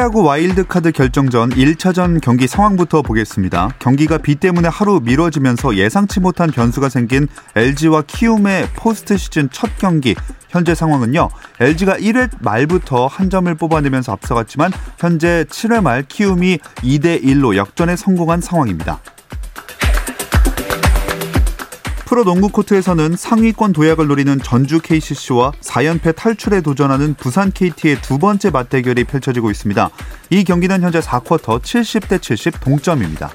프로야구 0.00 0.22
와일드카드 0.22 0.92
결정전 0.92 1.50
1차전 1.50 2.22
경기 2.22 2.46
상황부터 2.46 3.02
보겠습니다. 3.02 3.68
경기가 3.78 4.16
비 4.16 4.34
때문에 4.34 4.66
하루 4.66 4.98
미뤄지면서 5.04 5.76
예상치 5.76 6.20
못한 6.20 6.50
변수가 6.50 6.88
생긴 6.88 7.28
LG와 7.54 8.04
키움의 8.06 8.68
포스트 8.76 9.18
시즌 9.18 9.50
첫 9.50 9.68
경기. 9.76 10.16
현재 10.48 10.74
상황은요. 10.74 11.28
LG가 11.60 11.98
1회 11.98 12.30
말부터 12.40 13.08
한 13.08 13.28
점을 13.28 13.54
뽑아내면서 13.54 14.12
앞서갔지만 14.12 14.72
현재 14.96 15.44
7회 15.50 15.82
말 15.82 16.02
키움이 16.04 16.56
2대 16.76 17.22
1로 17.22 17.56
역전에 17.56 17.94
성공한 17.94 18.40
상황입니다. 18.40 19.00
프로 22.10 22.24
농구 22.24 22.48
코트에서는 22.48 23.14
상위권 23.14 23.72
도약을 23.72 24.08
노리는 24.08 24.36
전주 24.42 24.80
KCC와 24.80 25.52
4연패 25.60 26.16
탈출에 26.16 26.60
도전하는 26.60 27.14
부산 27.14 27.52
KT의 27.52 28.02
두 28.02 28.18
번째 28.18 28.50
맞대결이 28.50 29.04
펼쳐지고 29.04 29.48
있습니다. 29.52 29.90
이 30.30 30.42
경기는 30.42 30.82
현재 30.82 30.98
4쿼터 30.98 31.62
70대 31.62 32.20
70 32.20 32.58
동점입니다. 32.58 33.30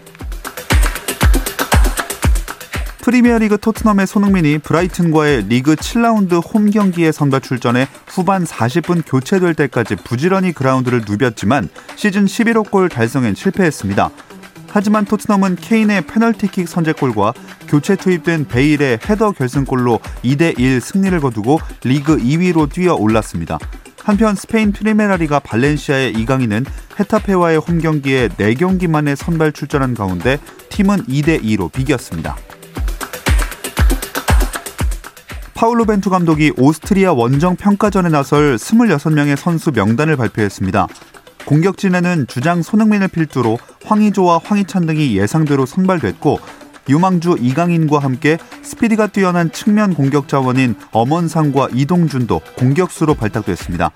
프리미어리그 3.00 3.60
토트넘의 3.60 4.08
손흥민이 4.08 4.58
브라이튼과의 4.58 5.46
리그 5.48 5.76
7라운드 5.76 6.42
홈 6.54 6.70
경기에 6.70 7.14
선발 7.14 7.40
출전해 7.42 7.88
후반 8.08 8.44
40분 8.44 9.04
교체될 9.06 9.54
때까지 9.54 9.96
부지런히 9.96 10.52
그라운드를 10.52 11.04
누볐지만 11.08 11.70
시즌 11.96 12.26
11호 12.26 12.70
골 12.70 12.90
달성엔 12.90 13.36
실패했습니다. 13.36 14.10
하지만 14.76 15.06
토트넘은 15.06 15.56
케인의 15.56 16.02
페널티킥 16.02 16.68
선제골과 16.68 17.32
교체 17.70 17.96
투입된 17.96 18.50
베일의 18.50 19.00
헤더 19.10 19.32
결승골로 19.32 20.00
2대 20.22 20.60
1 20.60 20.82
승리를 20.82 21.18
거두고 21.22 21.62
리그 21.86 22.18
2위로 22.18 22.70
뛰어 22.70 22.94
올랐습니다. 22.94 23.58
한편 24.04 24.36
스페인 24.36 24.74
프리메라리가 24.74 25.40
발렌시아의 25.40 26.12
이강인은 26.16 26.66
헤타페와의 27.00 27.60
홈 27.60 27.80
경기에 27.80 28.28
4경기 28.28 28.90
만에 28.90 29.16
선발 29.16 29.54
출전한 29.54 29.94
가운데 29.96 30.40
팀은 30.68 31.06
2대2로 31.06 31.72
비겼습니다. 31.72 32.36
파울로 35.54 35.86
벤투 35.86 36.10
감독이 36.10 36.52
오스트리아 36.58 37.14
원정 37.14 37.56
평가전에 37.56 38.10
나설 38.10 38.58
26명의 38.58 39.38
선수 39.38 39.72
명단을 39.72 40.18
발표했습니다. 40.18 40.88
공격진에는 41.46 42.28
주장 42.28 42.62
손흥민을 42.62 43.08
필두로 43.08 43.58
황의조와 43.86 44.42
황희찬 44.44 44.86
등이 44.86 45.18
예상대로 45.18 45.66
선발됐고 45.66 46.40
유망주 46.90 47.38
이강인과 47.40 48.00
함께 48.00 48.38
스피드가 48.62 49.08
뛰어난 49.08 49.52
측면 49.52 49.94
공격 49.94 50.28
자원인 50.28 50.76
엄원상과 50.92 51.70
이동준도 51.74 52.42
공격수로 52.58 53.16
발탁됐습니다. 53.16 53.92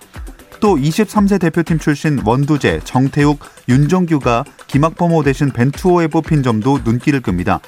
또 0.60 0.76
23세 0.76 1.40
대표팀 1.40 1.80
출신 1.80 2.20
원두재, 2.26 2.82
정태욱, 2.84 3.40
윤정규가 3.70 4.44
김학범호 4.68 5.24
대신 5.24 5.52
벤투호에 5.52 6.08
뽑힌 6.08 6.44
점도 6.44 6.80
눈길을 6.84 7.22
끕니다. 7.22 7.60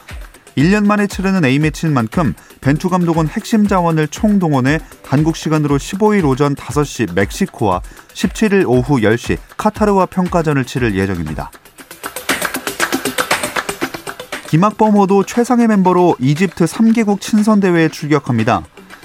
1년 0.58 0.86
만에 0.86 1.08
치르는 1.08 1.46
A매치인 1.46 1.94
만큼 1.94 2.34
벤투 2.62 2.90
감독은 2.90 3.28
핵심 3.28 3.68
자원을 3.68 4.08
총동원해 4.08 4.80
한국 5.06 5.36
시간으로 5.36 5.78
15일 5.78 6.26
오전 6.26 6.56
5시 6.56 7.14
멕시코와 7.14 7.82
17일 8.14 8.66
오후 8.68 8.98
10시 8.98 9.38
카타르와 9.58 10.08
평가전을 10.08 10.66
치를 10.66 10.96
예정입니다. 10.96 11.52
김학범호도 14.50 15.24
최상의 15.24 15.70
멤버로 15.70 16.18
이집트 16.20 16.66
3개국 16.66 17.22
친선대회에 17.22 17.88
출격합니다. 17.88 18.64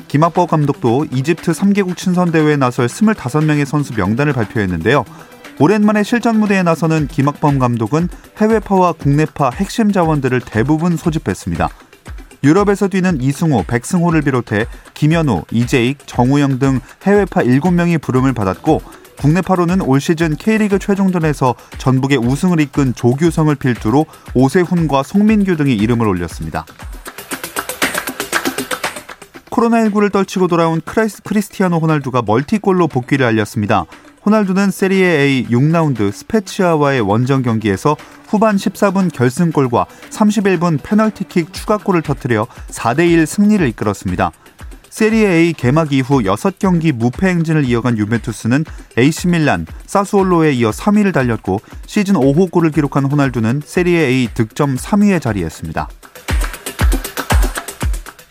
김학범 0.08 0.48
감독도 0.48 1.06
이집트 1.12 1.52
3개국 1.52 1.96
친선대회에 1.96 2.56
나설 2.56 2.86
25명의 2.86 3.64
선수 3.64 3.94
명단을 3.94 4.32
발표했는데요. 4.32 5.04
오랜만에 5.58 6.02
실전 6.02 6.38
무대에 6.38 6.62
나서는 6.62 7.08
김학범 7.08 7.58
감독은 7.58 8.08
해외파와 8.38 8.92
국내파 8.92 9.50
핵심 9.54 9.90
자원들을 9.90 10.42
대부분 10.42 10.96
소집했습니다. 10.98 11.68
유럽에서 12.44 12.88
뛰는 12.88 13.22
이승호, 13.22 13.64
백승호를 13.66 14.20
비롯해 14.20 14.66
김현우, 14.92 15.42
이재익, 15.50 16.06
정우영 16.06 16.58
등 16.58 16.80
해외파 17.04 17.42
7명이 17.42 18.00
부름을 18.02 18.34
받았고 18.34 18.82
국내파로는 19.18 19.80
올 19.80 19.98
시즌 19.98 20.36
K리그 20.36 20.78
최종전에서 20.78 21.54
전북의 21.78 22.18
우승을 22.18 22.60
이끈 22.60 22.94
조규성을 22.94 23.54
필두로 23.54 24.04
오세훈과 24.34 25.02
송민규 25.02 25.56
등이 25.56 25.74
이름을 25.74 26.06
올렸습니다. 26.06 26.66
코로나19를 29.50 30.12
떨치고 30.12 30.48
돌아온 30.48 30.82
크리스티아노 31.24 31.78
호날두가 31.78 32.20
멀티골로 32.26 32.88
복귀를 32.88 33.24
알렸습니다. 33.24 33.86
호날두는 34.26 34.72
세리에 34.72 35.20
A 35.20 35.46
6라운드 35.46 36.10
스페치아와의 36.10 37.00
원정 37.00 37.42
경기에서 37.42 37.96
후반 38.26 38.56
14분 38.56 39.12
결승골과 39.12 39.86
31분 40.10 40.80
페널티킥 40.82 41.52
추가골을 41.52 42.02
터뜨려 42.02 42.48
4대1 42.70 43.24
승리를 43.24 43.64
이끌었습니다. 43.68 44.32
세리에 44.90 45.30
A 45.30 45.52
개막 45.52 45.92
이후 45.92 46.22
6경기 46.22 46.90
무패 46.90 47.28
행진을 47.28 47.66
이어간 47.66 47.96
유벤투스는 47.98 48.64
AC 48.98 49.28
밀란, 49.28 49.64
사수올로에 49.86 50.54
이어 50.54 50.70
3위를 50.70 51.14
달렸고 51.14 51.60
시즌 51.86 52.14
5호 52.14 52.50
골을 52.50 52.72
기록한 52.72 53.04
호날두는 53.04 53.62
세리에 53.64 54.06
A 54.06 54.28
득점 54.34 54.74
3위에 54.74 55.22
자리했습니다. 55.22 55.88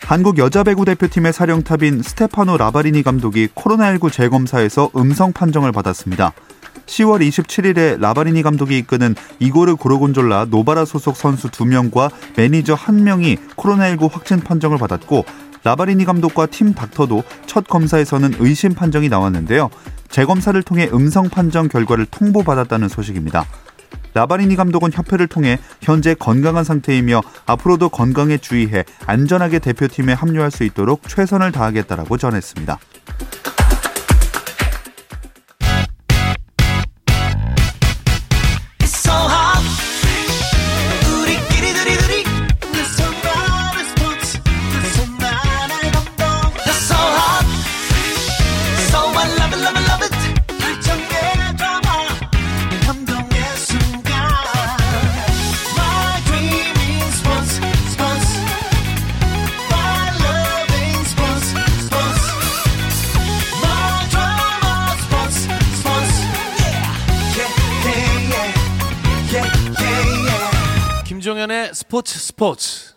한국 0.06 0.38
여자 0.38 0.62
배구 0.62 0.84
대표팀의 0.84 1.32
사령탑인 1.32 2.00
스테파노 2.00 2.58
라바리니 2.58 3.02
감독이 3.02 3.48
코로나19 3.48 4.12
재검사에서 4.12 4.88
음성 4.94 5.32
판정을 5.32 5.72
받았습니다. 5.72 6.32
10월 6.86 7.26
27일에 7.26 7.98
라바리니 7.98 8.44
감독이 8.44 8.78
이끄는 8.78 9.16
이고르 9.40 9.74
고르곤졸라 9.74 10.46
노바라 10.48 10.84
소속 10.84 11.16
선수 11.16 11.48
2명과 11.48 12.12
매니저 12.36 12.76
1명이 12.76 13.56
코로나19 13.56 14.12
확진 14.12 14.38
판정을 14.38 14.78
받았고 14.78 15.24
라바리니 15.64 16.04
감독과 16.04 16.46
팀 16.46 16.72
닥터도 16.72 17.24
첫 17.46 17.66
검사에서는 17.66 18.34
의심 18.38 18.74
판정이 18.74 19.08
나왔는데요. 19.08 19.70
재검사를 20.08 20.62
통해 20.62 20.88
음성 20.92 21.28
판정 21.28 21.66
결과를 21.66 22.06
통보받았다는 22.06 22.88
소식입니다. 22.88 23.44
라바리니 24.16 24.56
감독은 24.56 24.92
협회를 24.94 25.26
통해 25.26 25.58
현재 25.82 26.14
건강한 26.14 26.64
상태이며 26.64 27.20
앞으로도 27.44 27.90
건강에 27.90 28.38
주의해 28.38 28.84
안전하게 29.04 29.58
대표팀에 29.58 30.14
합류할 30.14 30.50
수 30.50 30.64
있도록 30.64 31.06
최선을 31.06 31.52
다하겠다라고 31.52 32.16
전했습니다. 32.16 32.78
스포츠 71.96 72.18
스포츠 72.18 72.96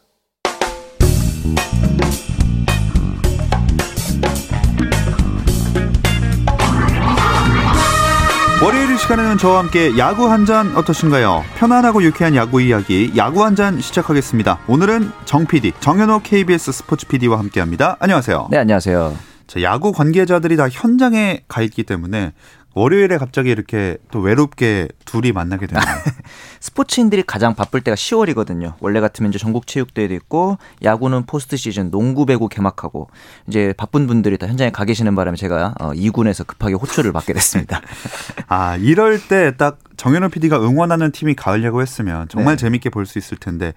시간에는 9.00 9.38
저와 9.38 9.60
함께 9.60 9.98
야구 9.98 10.30
한 10.30 10.46
잔 10.46 10.76
어떠신가요? 10.76 11.46
편안하고 11.56 12.04
유쾌한 12.04 12.36
야구 12.36 12.62
이야기 12.62 13.12
야구 13.16 13.44
한 13.46 13.56
잔 13.56 13.80
시작하겠습니다. 13.80 14.60
오늘은 14.68 15.12
정 15.26 15.46
PD, 15.48 15.72
정현호 15.80 16.20
KBS 16.24 16.74
스포츠 16.74 17.08
PD와 17.08 17.40
함께합니다. 17.40 17.96
안녕하세요. 18.00 18.50
네, 18.52 18.58
안녕하세요. 18.58 19.16
자, 19.48 19.62
야구 19.62 19.94
관계자들이 19.94 20.58
다 20.58 20.68
현장에 20.70 21.44
가 21.48 21.62
있기 21.62 21.84
때문에 21.84 22.34
월요일에 22.76 23.18
갑자기 23.18 23.50
이렇게 23.50 23.98
또 24.12 24.20
외롭게 24.20 24.90
둘이 25.06 25.32
만나게 25.32 25.66
되네요. 25.66 25.84
스포츠인들이 26.60 27.24
가장 27.24 27.54
바쁠 27.56 27.82
때가 27.82 27.96
10월이거든요. 27.96 28.74
원래 28.80 29.00
같으면 29.00 29.30
이제 29.30 29.38
전국 29.40 29.68
체육대회도 29.68 30.14
있고 30.16 30.58
야구는 30.84 31.26
포스트 31.26 31.58
시즌, 31.58 31.92
농구 31.92 32.26
배구 32.26 32.50
개막하고 32.50 33.10
이제 33.48 33.74
바쁜 33.78 34.08
분들이 34.08 34.38
다 34.38 34.48
현장에 34.48 34.72
가 34.72 34.86
계시는 34.86 35.16
바람에 35.16 35.38
제가 35.38 35.76
2군에서 35.80 36.42
어, 36.42 36.44
급하게 36.46 36.74
호출을 36.76 37.12
받게 37.12 37.34
됐습니다. 37.34 37.82
아, 38.48 38.76
이럴 38.78 39.20
때 39.28 39.50
딱 39.60 39.78
정현호 40.00 40.30
PD가 40.30 40.62
응원하는 40.62 41.12
팀이 41.12 41.36
가을 41.36 41.62
야구 41.66 41.82
했으면 41.82 42.30
정말 42.30 42.56
네. 42.56 42.62
재밌게 42.62 42.90
볼 42.90 43.06
수 43.06 43.18
있을 43.20 43.38
텐데 43.38 43.74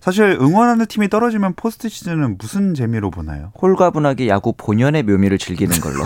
사실 0.00 0.38
응원하는 0.40 0.86
팀이 0.86 1.10
떨어지면 1.10 1.52
포스트 1.54 1.90
시즌은 1.90 2.38
무슨 2.38 2.72
재미로 2.72 3.10
보나요? 3.10 3.52
홀가분하게 3.60 4.28
야구 4.28 4.54
본연의 4.56 5.02
묘미를 5.02 5.36
즐기는 5.36 5.78
걸로. 5.80 6.02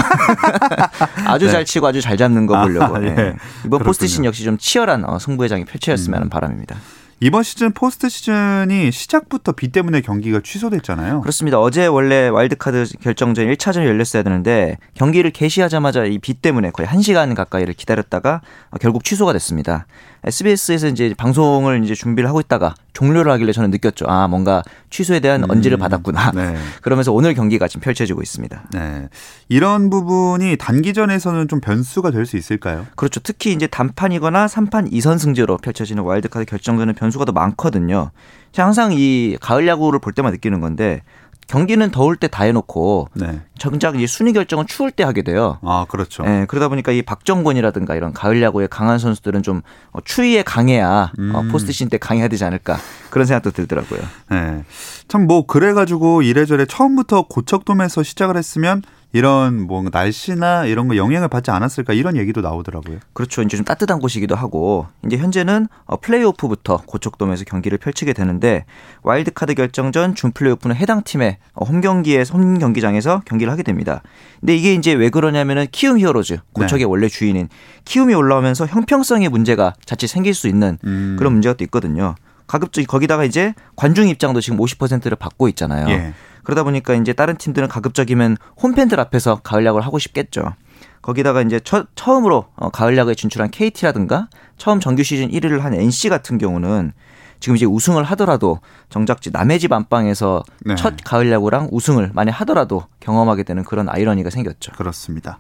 아주 1.27 1.47
네. 1.47 1.53
잘 1.53 1.65
치고 1.65 1.87
아주 1.87 2.01
잘 2.01 2.17
잡는 2.17 2.47
거 2.47 2.61
보려고. 2.61 2.97
아, 2.97 2.99
네. 2.99 3.15
네. 3.15 3.37
이번. 3.65 3.81
포스트 3.85 4.09
시즌 4.09 4.25
역시 4.25 4.43
좀 4.43 4.59
치열한 4.59 5.05
어, 5.05 5.19
승부의 5.21 5.49
장이 5.49 5.65
펼쳐졌으면 5.67 6.17
하는 6.17 6.27
음. 6.27 6.31
바람입니다. 6.31 6.77
이번 7.23 7.43
시즌 7.43 7.73
포스트 7.73 8.09
시즌이 8.09 8.91
시작부터 8.93 9.53
비 9.53 9.69
때문에 9.69 10.01
경기가 10.01 10.41
취소됐잖아요. 10.43 11.21
그렇습니다. 11.21 11.61
어제 11.61 11.87
원래 11.87 12.29
와일드카드 12.29 12.87
결정전 13.03 13.45
1차전이 13.47 13.85
열렸어야 13.85 14.23
되는데 14.23 14.79
경기를 14.95 15.31
개시하자마자 15.31 16.07
이 16.07 16.19
비 16.19 16.33
때문에 16.33 16.71
거의 16.71 16.89
1시간 16.89 17.35
가까이를 17.35 17.75
기다렸다가 17.75 18.41
결국 18.81 19.05
취소가 19.05 19.35
됐습니다. 19.35 19.87
SBS에서 20.25 20.89
이제 20.89 21.15
방송을 21.17 21.83
이제 21.85 21.95
준비를 21.95 22.29
하고 22.29 22.41
있다가 22.41 22.75
종료를 22.93 23.33
하길래 23.33 23.53
저는 23.53 23.71
느꼈죠. 23.71 24.07
아, 24.09 24.29
뭔가 24.29 24.63
취소에 24.91 25.21
대한 25.21 25.45
음, 25.45 25.51
언지를 25.51 25.79
받았구나. 25.79 26.33
네. 26.33 26.57
그러면서 26.83 27.13
오늘 27.13 27.35
경기가 27.35 27.69
지금 27.69 27.81
펼쳐지고 27.83 28.21
있습니다. 28.23 28.63
네. 28.73 29.09
이런 29.49 29.89
부분이 29.91 30.57
단기전에서는 30.59 31.49
좀 31.49 31.61
변수가 31.61 32.11
될 32.11 32.27
수 32.27 32.37
있을까요? 32.37 32.87
그렇죠. 32.97 33.19
특히 33.21 33.53
이제 33.53 33.67
단판이거나 33.67 34.47
3판 34.47 34.93
2선승제로 34.93 35.57
펼쳐지는 35.57 36.03
와일드카드 36.03 36.45
결정전은 36.45 36.95
변수가 36.95 37.25
더 37.25 37.33
많거든요. 37.33 38.11
제가 38.53 38.67
항상 38.67 38.93
이 38.93 39.37
가을 39.41 39.67
야구를 39.67 40.01
볼 40.01 40.13
때만 40.13 40.33
느끼는 40.33 40.61
건데 40.61 41.03
경기는 41.51 41.91
더울 41.91 42.15
때 42.17 42.29
다 42.29 42.45
해놓고 42.45 43.09
네. 43.15 43.41
정작 43.59 43.97
이제 43.97 44.07
순위 44.07 44.33
결정은 44.33 44.67
추울 44.69 44.93
때 44.93 45.03
하게 45.03 45.23
돼요. 45.23 45.59
아 45.63 45.85
그렇죠. 45.89 46.23
네, 46.23 46.47
그러다 46.47 46.69
보니까 46.69 46.93
이 46.93 47.03
박정권이라든가 47.03 47.97
이런 47.97 48.13
가을 48.13 48.41
야구에 48.41 48.69
강한 48.69 49.01
선수들은 49.01 49.43
좀 49.43 49.63
어, 49.91 49.99
추위에 50.05 50.45
강해야 50.45 50.89
어, 50.89 51.11
음. 51.19 51.35
어, 51.35 51.43
포스트 51.51 51.73
시즌 51.73 51.89
때 51.89 51.99
강해야 51.99 52.29
되지 52.29 52.45
않을까 52.45 52.79
그런 53.11 53.27
생각도 53.27 53.51
들더라고요. 53.51 54.01
네, 54.31 54.65
참뭐 55.09 55.47
그래가지고 55.47 56.23
이래저래 56.23 56.67
처음부터 56.67 57.23
고척돔에서 57.23 58.05
시작을 58.05 58.37
했으면 58.37 58.83
이런 59.13 59.67
뭐 59.67 59.83
날씨나 59.91 60.67
이런 60.67 60.87
거 60.87 60.97
영향을 60.97 61.29
받지 61.29 61.51
않았을까 61.51 61.93
이런 61.95 62.17
얘기도 62.17 62.41
나오더라고요. 62.41 62.99
그렇죠. 63.13 63.43
이제 63.43 63.57
좀 63.57 63.65
따뜻한 63.65 63.99
곳이기도 63.99 64.37
하고 64.37 64.87
이제 65.05 65.17
현재는 65.17 65.67
어, 65.87 65.97
플레이오프부터 65.97 66.83
고척돔에서 66.87 67.45
경기를 67.45 67.79
펼치게 67.79 68.13
되는데 68.13 68.65
와일드카드 69.03 69.55
결정전 69.55 70.15
준 70.15 70.31
플레이오프는 70.33 70.77
해당 70.77 71.03
팀의 71.03 71.39
어, 71.55 71.65
홈 71.65 71.81
경기에 71.81 72.25
홈 72.33 72.59
경기장에서 72.59 73.23
경기를 73.25 73.53
하게 73.53 73.63
됩니다. 73.63 74.03
근데 74.39 74.57
이게 74.57 74.75
이제 74.75 74.93
왜 74.93 75.11
그러냐면은 75.11 75.67
키움 75.73 75.99
히어로즈 75.99 76.39
고척의 76.53 76.85
네. 76.85 76.91
원래 76.91 77.09
주인인 77.09 77.49
키움이 77.85 78.15
올라오면서 78.15 78.67
형평성의 78.67 79.29
문제가 79.29 79.75
자칫 79.85 80.07
생길 80.07 80.35
수 80.35 80.47
있는 80.47 80.79
음. 80.85 81.17
그런 81.19 81.33
문제가 81.33 81.55
또 81.55 81.65
있거든요. 81.65 82.15
가급적 82.51 82.85
거기다가 82.85 83.23
이제 83.23 83.55
관중 83.77 84.09
입장도 84.09 84.41
지금 84.41 84.59
50%를 84.59 85.17
받고 85.17 85.47
있잖아요. 85.51 85.89
예. 85.91 86.15
그러다 86.43 86.65
보니까 86.65 86.95
이제 86.95 87.13
다른 87.13 87.37
팀들은 87.37 87.69
가급적이면 87.69 88.39
홈팬들 88.61 88.99
앞에서 88.99 89.37
가을 89.45 89.65
야구를 89.65 89.87
하고 89.87 90.01
싶겠죠. 90.01 90.55
거기다가 91.01 91.43
이제 91.43 91.61
처, 91.61 91.85
처음으로 91.95 92.47
어, 92.57 92.71
가을 92.71 92.99
야구에 92.99 93.15
진출한 93.15 93.53
KT라든가 93.53 94.29
처음 94.57 94.81
정규 94.81 95.05
시즌 95.05 95.31
1위를 95.31 95.61
한 95.61 95.75
NC 95.75 96.09
같은 96.09 96.39
경우는 96.39 96.93
지금 97.39 97.55
이제 97.55 97.67
우승을 97.67 98.03
하더라도 98.03 98.59
정작지 98.89 99.31
남의 99.31 99.61
집 99.61 99.73
안방에서 99.73 100.43
네. 100.67 100.75
첫 100.75 100.95
가을 101.05 101.31
야구랑 101.31 101.69
우승을 101.71 102.11
만약 102.15 102.33
하더라도 102.41 102.83
경험하게 102.99 103.45
되는 103.45 103.63
그런 103.63 103.89
아이러니가 103.89 104.29
생겼죠. 104.29 104.73
그렇습니다. 104.73 105.39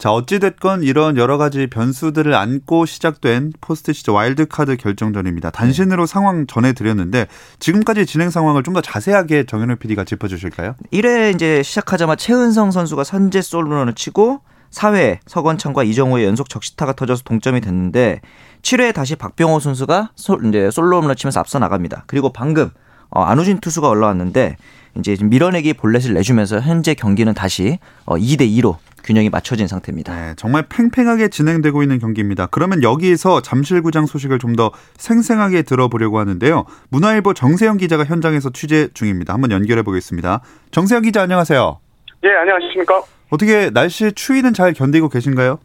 자, 0.00 0.10
어찌됐건 0.12 0.82
이런 0.82 1.18
여러 1.18 1.36
가지 1.36 1.66
변수들을 1.66 2.32
안고 2.32 2.86
시작된 2.86 3.52
포스트 3.60 3.92
시즌 3.92 4.14
와일드카드 4.14 4.78
결정전입니다. 4.78 5.50
단신으로 5.50 6.06
네. 6.06 6.10
상황 6.10 6.46
전해드렸는데 6.46 7.26
지금까지 7.58 8.06
진행 8.06 8.30
상황을 8.30 8.62
좀 8.62 8.70
더 8.70 8.80
자세하게 8.80 9.46
정현우 9.46 9.76
PD가 9.76 10.04
짚어주실까요? 10.04 10.76
1회 10.92 11.34
이제 11.34 11.60
시작하자마자 11.62 12.16
최은성 12.16 12.70
선수가 12.70 13.02
선제 13.02 13.42
솔로런을 13.42 13.94
치고 13.94 14.42
4회 14.70 15.18
서건창과 15.26 15.82
이정호의 15.82 16.24
연속 16.24 16.48
적시타가 16.48 16.92
터져서 16.92 17.24
동점이 17.24 17.60
됐는데 17.60 18.20
7회에 18.62 18.94
다시 18.94 19.16
박병호 19.16 19.58
선수가 19.58 20.12
솔, 20.14 20.46
이제 20.46 20.70
솔로 20.70 21.02
홈런 21.02 21.16
치면서 21.16 21.40
앞서 21.40 21.58
나갑니다. 21.58 22.04
그리고 22.06 22.32
방금 22.32 22.70
어, 23.10 23.22
안우진 23.22 23.58
투수가 23.58 23.88
올라왔는데 23.88 24.56
이제 24.98 25.16
밀어내기 25.20 25.74
볼넷을 25.74 26.14
내주면서 26.14 26.60
현재 26.60 26.94
경기는 26.94 27.34
다시 27.34 27.78
어, 28.06 28.16
2대 28.16 28.42
2로 28.42 28.76
균형이 29.04 29.30
맞춰진 29.30 29.66
상태입니다. 29.66 30.14
네, 30.14 30.34
정말 30.36 30.64
팽팽하게 30.68 31.28
진행되고 31.28 31.82
있는 31.82 31.98
경기입니다. 31.98 32.46
그러면 32.46 32.82
여기에서 32.82 33.40
잠실구장 33.40 34.06
소식을 34.06 34.38
좀 34.38 34.50
더 34.56 34.72
생생하게 34.96 35.62
들어보려고 35.62 36.18
하는데요. 36.18 36.64
문화일보 36.90 37.34
정세영 37.34 37.76
기자가 37.76 38.04
현장에서 38.04 38.50
취재 38.50 38.88
중입니다. 38.94 39.32
한번 39.32 39.52
연결해 39.52 39.82
보겠습니다. 39.82 40.42
정세영 40.72 41.02
기자 41.02 41.22
안녕하세요. 41.22 41.78
예, 42.24 42.28
안녕하십니까? 42.30 43.00
어떻게 43.30 43.70
날씨 43.70 44.10
추위는 44.12 44.52
잘 44.54 44.72
견디고 44.72 45.08
계신가요? 45.08 45.60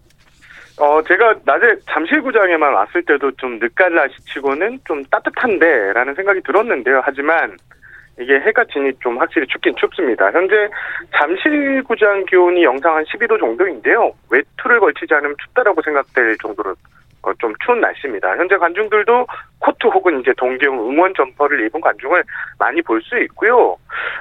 어, 0.78 1.02
제가 1.08 1.34
낮에 1.46 1.78
잠실구장에만 1.90 2.74
왔을 2.74 3.04
때도 3.06 3.32
좀 3.38 3.58
늦가을 3.60 3.96
날씨치고는 3.96 4.80
좀 4.86 5.04
따뜻한데라는 5.06 6.14
생각이 6.16 6.42
들었는데요. 6.46 7.02
하지만 7.04 7.58
이게 8.20 8.40
해가 8.40 8.64
지니 8.66 8.94
좀 9.00 9.18
확실히 9.18 9.46
춥긴 9.48 9.76
춥습니다. 9.76 10.32
현재 10.32 10.70
잠실구장 11.18 12.26
기온이 12.26 12.64
영상 12.64 12.96
한 12.96 13.04
12도 13.04 13.40
정도인데요. 13.40 14.12
외투를 14.32 14.80
걸치지 14.80 15.14
않으면 15.14 15.36
춥다라고 15.42 15.82
생각될 15.82 16.38
정도로 16.38 16.76
어, 17.24 17.34
좀 17.40 17.54
추운 17.66 17.82
날씨입니다. 17.82 18.38
현재 18.38 18.56
관중들도 18.56 19.26
코트 19.60 19.88
혹은 19.88 20.22
이제 20.22 20.32
동계용 20.38 20.78
응원 20.92 21.14
점퍼를 21.16 21.66
입은 21.66 21.82
관중을 21.82 22.24
많이 22.60 22.82
볼 22.84 23.02
수 23.02 23.18
있고요. 23.24 23.78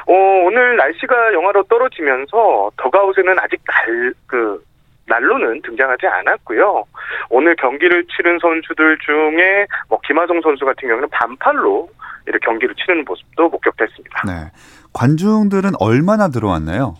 어, 0.06 0.12
오늘 0.44 0.76
날씨가 0.76 1.34
영하로 1.34 1.64
떨어지면서 1.64 2.70
더그아웃에는 2.76 3.38
아직 3.38 3.60
난, 3.64 4.12
그, 4.26 4.62
난로는 5.06 5.60
등장하지 5.62 6.06
않았고요. 6.06 6.84
오늘 7.28 7.54
경기를 7.56 8.04
치른 8.06 8.38
선수들 8.38 8.98
중에 8.98 9.66
뭐 9.88 10.00
김하성 10.06 10.40
선수 10.40 10.64
같은 10.64 10.88
경우는 10.88 11.08
반팔로 11.10 11.88
이렇게 12.26 12.44
경기를 12.44 12.74
치르는 12.74 13.04
모습도 13.04 13.48
목격됐습니다. 13.48 14.22
네. 14.26 14.50
관중들은 14.92 15.72
얼마나 15.80 16.28
들어왔나요? 16.28 16.96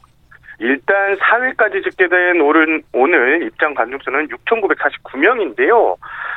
일단 0.58 1.16
4회까지 1.16 1.82
집계된 1.82 2.40
오늘, 2.40 2.82
오늘 2.92 3.42
입장 3.42 3.74
관중수는 3.74 4.28
6,949명인데요. 4.28 5.96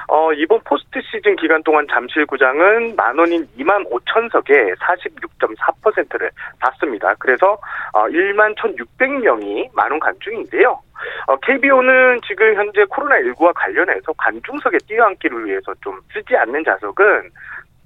어, 0.09 0.33
이번 0.33 0.59
포스트 0.63 0.99
시즌 1.01 1.35
기간 1.35 1.61
동안 1.63 1.85
잠실구장은 1.91 2.95
만원인 2.95 3.45
2만 3.57 3.89
5천석에 3.91 4.75
46.4%를 4.77 6.31
받습니다. 6.59 7.13
그래서 7.19 7.57
어, 7.93 8.05
1만 8.05 8.55
1,600명이 8.55 9.69
만원 9.73 9.99
관중인데요. 9.99 10.79
어, 11.27 11.35
KBO는 11.37 12.21
지금 12.27 12.55
현재 12.55 12.83
코로나19와 12.85 13.51
관련해서 13.53 14.13
관중석에 14.17 14.77
뛰어앉기를 14.87 15.45
위해서 15.45 15.73
좀 15.81 15.99
쓰지 16.13 16.35
않는 16.35 16.63
좌석은 16.63 17.29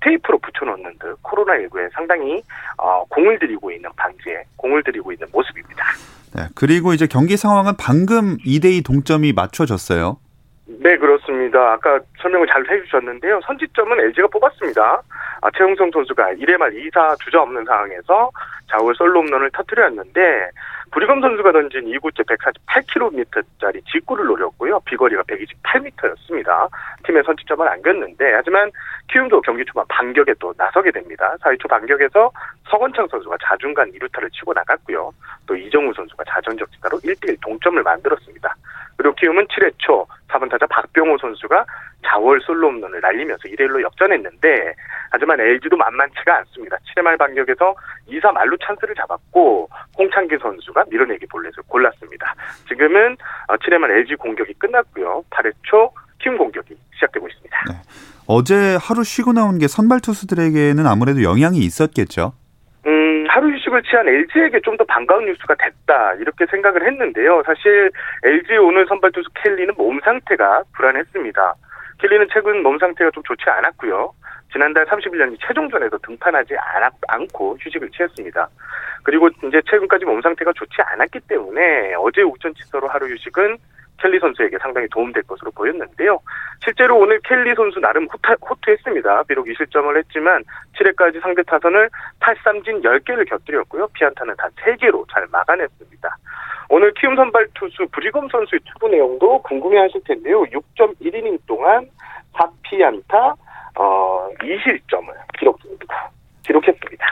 테이프로 0.01 0.38
붙여놓는 0.39 0.98
듯 1.00 1.22
코로나19에 1.24 1.91
상당히 1.93 2.41
어, 2.77 3.03
공을 3.10 3.39
들이고 3.39 3.72
있는 3.72 3.89
방지에 3.96 4.43
공을 4.58 4.84
들이고 4.84 5.12
있는 5.12 5.27
모습입니다. 5.31 5.86
네, 6.36 6.43
그리고 6.55 6.93
이제 6.93 7.08
경기 7.08 7.38
상황은 7.38 7.74
방금 7.77 8.38
2대2 8.38 8.86
동점이 8.86 9.34
맞춰졌어요. 9.34 10.17
네, 10.79 10.98
그렇습니다. 10.98 11.74
아까 11.74 12.00
설명을 12.22 12.48
잘 12.48 12.63
해주셨는데요. 12.70 13.41
선취점은 13.46 14.00
LG가 14.00 14.27
뽑았습니다. 14.27 15.01
아, 15.41 15.50
최용성 15.58 15.91
선수가 15.91 16.34
1회 16.36 16.58
말 16.58 16.72
2사 16.72 17.20
주자 17.20 17.41
없는 17.41 17.65
상황에서 17.65 18.31
좌우 18.70 18.93
솔로 18.93 19.22
홈런을 19.22 19.51
터뜨렸는데 19.51 20.50
구리검 20.91 21.21
선수가 21.21 21.53
던진 21.53 21.86
2구째 21.86 22.25
148km짜리 22.27 23.81
직구를 23.86 24.25
노렸고요. 24.25 24.81
비거리가 24.81 25.24
128m였습니다. 25.24 26.69
팀의 27.05 27.24
선취점을 27.24 27.65
안겼는데 27.65 28.33
하지만 28.33 28.69
키움도 29.07 29.39
경기 29.41 29.63
초반 29.63 29.86
반격에 29.88 30.33
또 30.39 30.53
나서게 30.57 30.91
됩니다. 30.91 31.33
4회 31.41 31.57
초 31.62 31.69
반격에서 31.69 32.29
서건창 32.69 33.07
선수가 33.07 33.38
자중간 33.41 33.89
2루타를 33.91 34.33
치고 34.33 34.53
나갔고요. 34.53 35.12
또 35.48 35.55
이정우 35.55 35.93
선수가 35.93 36.25
자전적 36.27 36.69
지타로 36.74 36.98
1대1 37.00 37.38
동점을 37.41 37.81
만들었습니다. 37.81 38.53
그리고 38.98 39.15
키움은 39.15 39.48
7회 39.48 39.74
초 39.77 40.05
4번 40.27 40.50
타자 40.50 40.65
박병호 40.67 41.17
선수가 41.19 41.65
자월 42.05 42.41
솔로 42.41 42.67
홈런을 42.67 43.00
날리면서 43.00 43.43
1대1로 43.48 43.81
역전했는데 43.81 44.74
하지만 45.12 45.39
LG도 45.39 45.75
만만치가 45.77 46.38
않습니다. 46.38 46.77
7회 46.77 47.01
말 47.01 47.17
반격에서 47.17 47.75
2사 48.10 48.31
말루 48.33 48.57
찬스를 48.62 48.95
잡았고 48.95 49.69
홍창기 50.01 50.38
선수가 50.41 50.86
밀어내기 50.89 51.27
볼넷을 51.27 51.62
골랐습니다. 51.67 52.34
지금은 52.67 53.15
7회 53.48 53.75
어, 53.75 53.79
말 53.79 53.91
LG 53.91 54.15
공격이 54.15 54.53
끝났고요. 54.55 55.24
8회 55.29 55.51
초 55.63 55.91
키움 56.20 56.38
공격이 56.38 56.75
시작되고 56.96 57.27
있습니다. 57.27 57.58
네. 57.70 57.75
어제 58.27 58.77
하루 58.81 59.03
쉬고 59.03 59.34
나온 59.34 59.60
게 59.60 59.67
선발 59.67 60.00
투수들에게는 60.01 60.88
아무래도 60.88 61.22
영향이 61.22 61.60
있었겠죠. 61.60 62.34
음, 62.88 63.25
하루 63.29 63.53
휴식을 63.53 63.84
취한 63.84 64.08
LG에게 64.08 64.62
좀 64.62 64.77
더 64.77 64.84
반가운 64.86 65.25
뉴스가 65.25 65.53
됐다 65.55 66.13
이렇게 66.15 66.46
생각을 66.50 66.88
했는데요. 66.88 67.43
사실 67.46 67.91
LG 68.24 68.58
오늘 68.58 68.88
선발 68.88 69.12
투수 69.12 69.29
켈리는 69.43 69.72
몸 69.77 70.00
상태가 70.03 70.63
불안했습니다. 70.74 71.53
켈리는 72.01 72.27
최근 72.34 72.63
몸 72.63 72.79
상태가 72.79 73.12
좀 73.12 73.24
좋지 73.24 73.43
않았고요. 73.48 74.12
지난달 74.51 74.86
31년 74.86 75.38
최종전에서 75.39 75.98
등판하지 76.00 76.55
않고 77.08 77.58
휴식을 77.62 77.89
취했습니다. 77.91 78.50
그리고 79.03 79.29
이제 79.48 79.62
최근까지 79.70 80.05
몸 80.05 80.22
상태가 80.22 80.51
좋지 80.53 80.81
않았기 80.81 81.22
때문에 81.22 81.93
어제 82.00 82.22
우전 82.22 82.53
취소로 82.55 82.88
하루 82.88 83.08
휴식은 83.08 83.58
켈리 84.01 84.20
선수에게 84.20 84.58
상당히 84.60 84.88
도움될 84.89 85.24
것으로 85.24 85.51
보였는데요. 85.51 86.20
실제로 86.63 86.98
오늘 86.98 87.20
켈리 87.24 87.53
선수 87.53 87.79
나름 87.79 88.08
호타, 88.12 88.36
호투했습니다. 88.41 89.24
비록 89.24 89.46
2실점을 89.46 89.96
했지만 89.96 90.43
7회까지 90.79 91.22
상대 91.22 91.43
타선을 91.43 91.89
탈삼진 92.20 92.81
10개를 92.81 93.29
곁들였고요. 93.29 93.88
피안타는 93.93 94.36
단 94.38 94.50
3개로 94.58 95.05
잘 95.13 95.27
막아냈습니다. 95.31 96.17
오늘 96.74 96.94
키움 96.94 97.18
선발 97.18 97.48
투수 97.54 97.86
브리검 97.92 98.30
선수의 98.32 98.62
투구 98.63 98.88
내용도 98.88 99.42
궁금해하실 99.42 100.04
텐데요. 100.08 100.42
6.1이닝 100.44 101.38
동안 101.46 101.86
4피안타 102.32 103.36
어, 103.75 104.30
2실점을 104.40 105.08
기록입니다. 105.38 106.10
기록했습니다. 106.44 107.06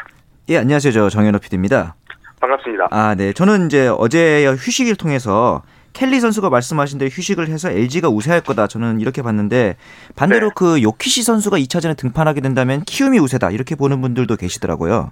예, 0.48 0.58
안녕하세요. 0.60 0.94
저 0.94 1.10
정현호 1.10 1.40
PD입니다. 1.40 1.96
반갑습니다. 2.40 2.88
아, 2.92 3.16
네. 3.16 3.34
저는 3.34 3.66
이제 3.66 3.90
어제 3.90 4.48
휴식일 4.48 4.96
통해서 4.96 5.62
켈리 5.92 6.22
선수가 6.22 6.50
말씀하신 6.50 6.98
대로 6.98 7.10
휴식을 7.10 7.50
해서 7.50 7.70
LG가 7.70 8.08
우세할 8.08 8.40
거다. 8.40 8.68
저는 8.68 9.02
이렇게 9.02 9.22
봤는데 9.22 9.76
반대로 10.16 10.48
네. 10.48 10.54
그 10.56 10.82
요키시 10.82 11.24
선수가 11.24 11.58
2차전에 11.58 11.98
등판하게 11.98 12.40
된다면 12.40 12.82
키움이 12.88 13.20
우세다. 13.20 13.52
이렇게 13.52 13.76
보는 13.76 14.00
분들도 14.00 14.38
계시더라고요. 14.38 15.12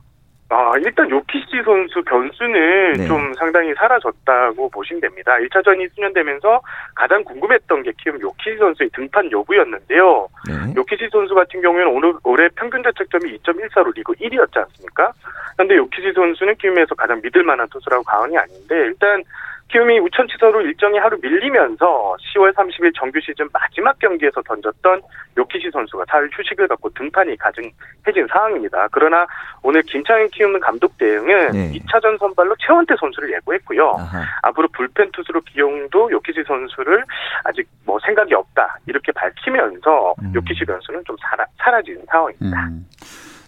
아, 0.50 0.72
일단 0.77 1.10
요키시 1.10 1.62
선수 1.66 2.01
변수는 2.04 2.94
네. 2.94 3.08
좀 3.08 3.34
상당히 3.34 3.74
사라졌다고 3.74 4.70
보시면 4.70 5.01
됩니다. 5.01 5.36
1차전이 5.36 5.94
수년되면서 5.94 6.62
가장 6.96 7.24
궁금했던 7.25 7.84
게 7.84 7.92
키움 8.01 8.20
요키시 8.22 8.58
선수의 8.58 8.89
등판 8.94 9.30
여부였는데요. 9.32 10.27
네. 10.48 10.74
요키시 10.77 11.10
선수 11.12 11.34
같은 11.36 11.62
경우에는 11.62 11.92
오늘 11.92 12.13
올해 12.24 12.48
평균 12.56 12.82
자책점이 12.82 13.38
2.14로 13.39 13.94
리그 13.94 14.13
1위였지 14.13 14.58
않습니까? 14.58 15.12
그런데 15.58 15.75
요키시 15.75 16.13
선수는 16.13 16.56
키움에서 16.56 16.96
가장 16.96 17.20
믿을 17.22 17.44
만한 17.44 17.68
투수라고 17.68 18.04
가언이 18.04 18.38
아닌데 18.38 18.75
일단 18.75 19.22
키움이 19.69 20.00
우천 20.00 20.27
취소로 20.27 20.62
일정이 20.62 20.97
하루 20.97 21.17
밀리면서 21.21 22.15
10월 22.33 22.53
30일 22.53 22.93
정규 22.95 23.19
시즌 23.19 23.47
마지막 23.51 24.00
경기에서 24.00 24.41
던졌던 24.41 25.01
요키시 25.38 25.71
선수가 25.71 26.05
사흘 26.07 26.29
휴식을 26.31 26.67
갖고 26.67 26.89
등판이 26.89 27.36
가증해진 27.38 28.27
상황입니다. 28.31 28.88
그러나 28.91 29.27
오늘 29.62 29.81
김창현 29.83 30.29
키움 30.29 30.57
감독 30.59 30.97
대행은 30.98 31.51
네. 31.51 31.71
2차전 31.74 32.17
선발로 32.17 32.55
최원태 32.59 32.95
선수를 33.00 33.33
예고했고요. 33.33 33.89
아하. 33.89 34.24
앞으로 34.43 34.69
불펜 34.69 35.12
투수로 35.12 35.41
기용도 35.41 36.09
요키시 36.12 36.43
선수를 36.47 37.03
아직 37.43 37.67
뭐 37.86 38.00
생각이 38.05 38.33
없다 38.33 38.77
이렇게 38.88 39.12
밝히면서 39.12 40.15
음. 40.21 40.31
요키시 40.33 40.63
선수는 40.65 41.03
좀 41.05 41.15
사라, 41.21 41.45
사라진 41.57 42.01
상황입니다. 42.07 42.67
음. 42.67 42.86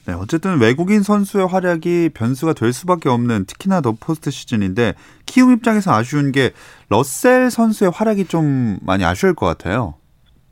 네, 0.09 0.15
어쨌든 0.19 0.59
외국인 0.59 1.03
선수의 1.03 1.45
활약이 1.45 2.09
변수가 2.15 2.53
될 2.53 2.73
수밖에 2.73 3.09
없는 3.09 3.45
특히나 3.45 3.81
더 3.81 3.93
포스트 3.93 4.31
시즌인데 4.31 4.95
키움 5.27 5.51
입장에서 5.53 5.93
아쉬운 5.93 6.31
게 6.31 6.49
러셀 6.89 7.51
선수의 7.51 7.91
활약이 7.93 8.25
좀 8.25 8.79
많이 8.81 9.05
아쉬울 9.05 9.35
것 9.35 9.45
같아요. 9.45 9.93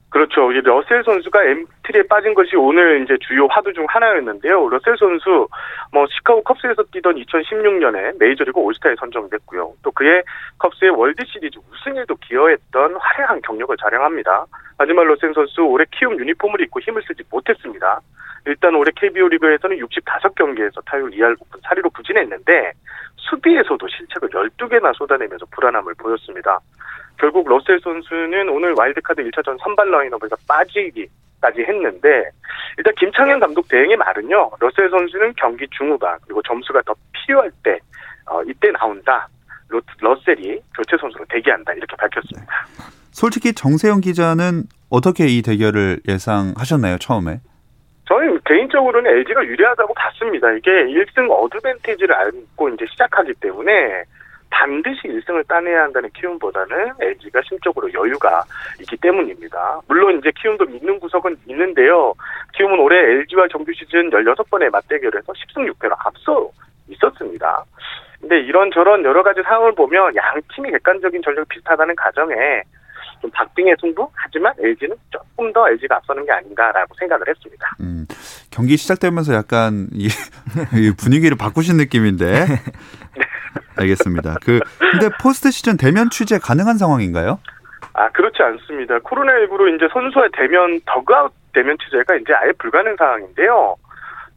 그렇죠. 0.10 0.52
이 0.52 0.62
러셀 0.62 1.04
선수가 1.04 1.44
엔트리에 1.44 2.04
빠진 2.08 2.36
것이 2.36 2.56
오늘 2.56 3.04
이제 3.04 3.18
주요 3.28 3.48
화두 3.48 3.74
중 3.74 3.88
하나였는데요. 3.90 4.70
러셀 4.70 4.96
선수 5.00 5.48
뭐 5.92 6.06
시카고 6.08 6.44
컵스에서 6.44 6.84
뛰던 6.92 7.16
2016년에 7.16 8.20
메이저리그 8.20 8.60
올스타에 8.60 8.94
선정됐고요. 9.00 9.74
또 9.82 9.92
그의 9.92 10.22
컵스의 10.60 10.92
월드 10.92 11.24
시리즈 11.26 11.58
우승에도 11.72 12.16
기여했던 12.18 12.96
화려한 12.96 13.42
경력을 13.42 13.76
자랑합니다. 13.78 14.46
하지만 14.78 15.08
러셀 15.08 15.34
선수 15.34 15.62
올해 15.62 15.86
키움 15.92 16.20
유니폼을 16.20 16.62
입고 16.62 16.80
힘을 16.80 17.02
쓰지 17.08 17.24
못했습니다. 17.30 18.00
일단 18.46 18.76
올해 18.76 18.92
KBO 18.96 19.28
리그에서는 19.28 19.78
65경기에서 19.78 20.84
타율 20.86 21.12
2할 21.12 21.36
9푼 21.38 21.62
4리로 21.64 21.94
부진했는데 21.94 22.72
수비에서도 23.18 23.86
실책을 23.88 24.30
12개나 24.30 24.96
쏟아내면서 24.96 25.46
불안함을 25.52 25.96
보였습니다. 25.96 26.60
결국 27.18 27.50
러셀 27.50 27.80
선수는 27.82 28.48
오늘 28.50 28.74
와일드카드 28.78 29.22
1차전 29.24 29.58
선발 29.62 29.90
라인업에서 29.90 30.36
빠지기까지 30.48 31.62
했는데 31.62 32.30
일단 32.78 32.94
김창현 32.96 33.40
감독 33.40 33.68
대행의 33.68 33.98
말은요. 33.98 34.52
러셀 34.60 34.90
선수는 34.90 35.34
경기 35.36 35.68
중후반 35.72 36.18
그리고 36.24 36.42
점수가 36.44 36.84
더 36.84 36.94
필요할 37.12 37.52
때 37.64 37.80
어, 38.30 38.42
이때 38.44 38.72
나온다. 38.72 39.28
러, 39.70 39.82
러셀이 40.00 40.62
교체 40.76 40.96
선수로 40.98 41.26
대기한다 41.28 41.74
이렇게 41.74 41.96
밝혔습니다. 41.98 42.66
솔직히 43.18 43.52
정세영 43.52 44.02
기자는 44.02 44.70
어떻게 44.92 45.26
이 45.26 45.42
대결을 45.42 46.02
예상하셨나요 46.08 47.00
처음에? 47.00 47.40
저는 48.06 48.40
개인적으로는 48.46 49.10
LG가 49.10 49.44
유리하다고 49.44 49.92
봤습니다. 49.96 50.52
이게 50.52 50.70
1승 50.70 51.28
어드밴티지를 51.28 52.14
안고 52.14 52.70
이제 52.70 52.86
시작하기 52.92 53.34
때문에 53.42 54.04
반드시 54.52 55.08
1승을 55.08 55.48
따내야 55.48 55.82
한다는 55.86 56.12
키움보다는 56.12 56.92
LG가 57.02 57.42
심적으로 57.50 57.92
여유가 57.92 58.44
있기 58.82 58.96
때문입니다. 58.98 59.82
물론 59.88 60.20
이제 60.20 60.32
키움도 60.40 60.66
믿는 60.66 61.00
구석은 61.00 61.38
있는데요. 61.48 62.14
키움은 62.54 62.78
올해 62.78 63.00
LG와 63.00 63.48
정규 63.48 63.74
시즌 63.74 64.12
16번의 64.12 64.70
맞대결에서 64.70 65.34
10승 65.34 65.68
6패로 65.74 65.96
앞서 66.06 66.52
있었습니다. 66.88 67.66
근데 68.22 68.40
이런저런 68.42 69.04
여러 69.04 69.24
가지 69.24 69.42
상황을 69.42 69.74
보면 69.74 70.16
양 70.16 70.40
팀이 70.54 70.70
객관적인 70.70 71.24
전력이 71.24 71.50
비슷하다는 71.50 71.96
가정에 71.96 72.62
좀 73.22 73.30
박빙의 73.32 73.76
승부 73.80 74.10
하지만 74.14 74.54
LG는 74.60 74.96
조금 75.10 75.52
더 75.54 75.68
LG가 75.70 75.98
앞서는 75.98 76.26
게 76.26 76.32
아닌가라고 76.32 76.94
생각을 77.00 77.28
했습니다. 77.28 77.76
음, 77.80 78.06
경기 78.52 78.78
시작되면서 78.78 79.34
약간 79.34 79.88
이, 79.94 80.08
이 80.76 80.94
분위기를 80.98 81.38
바꾸신 81.38 81.78
느낌인데 81.78 82.46
네. 82.46 83.26
알겠습니다. 83.76 84.36
그 84.44 84.60
근데 84.80 85.10
포스트 85.22 85.52
시즌 85.52 85.78
대면 85.78 86.10
취재 86.10 86.40
가능한 86.40 86.78
상황인가요? 86.78 87.40
아 87.94 88.10
그렇지 88.10 88.42
않습니다. 88.42 89.00
코로나19로 89.00 89.76
이제 89.76 89.88
선수와 89.92 90.28
대면 90.34 90.80
더그아웃 90.86 91.32
대면 91.54 91.78
취재가 91.84 92.16
이제 92.16 92.34
아예 92.34 92.52
불가능 92.60 92.96
상황인데요. 92.96 93.76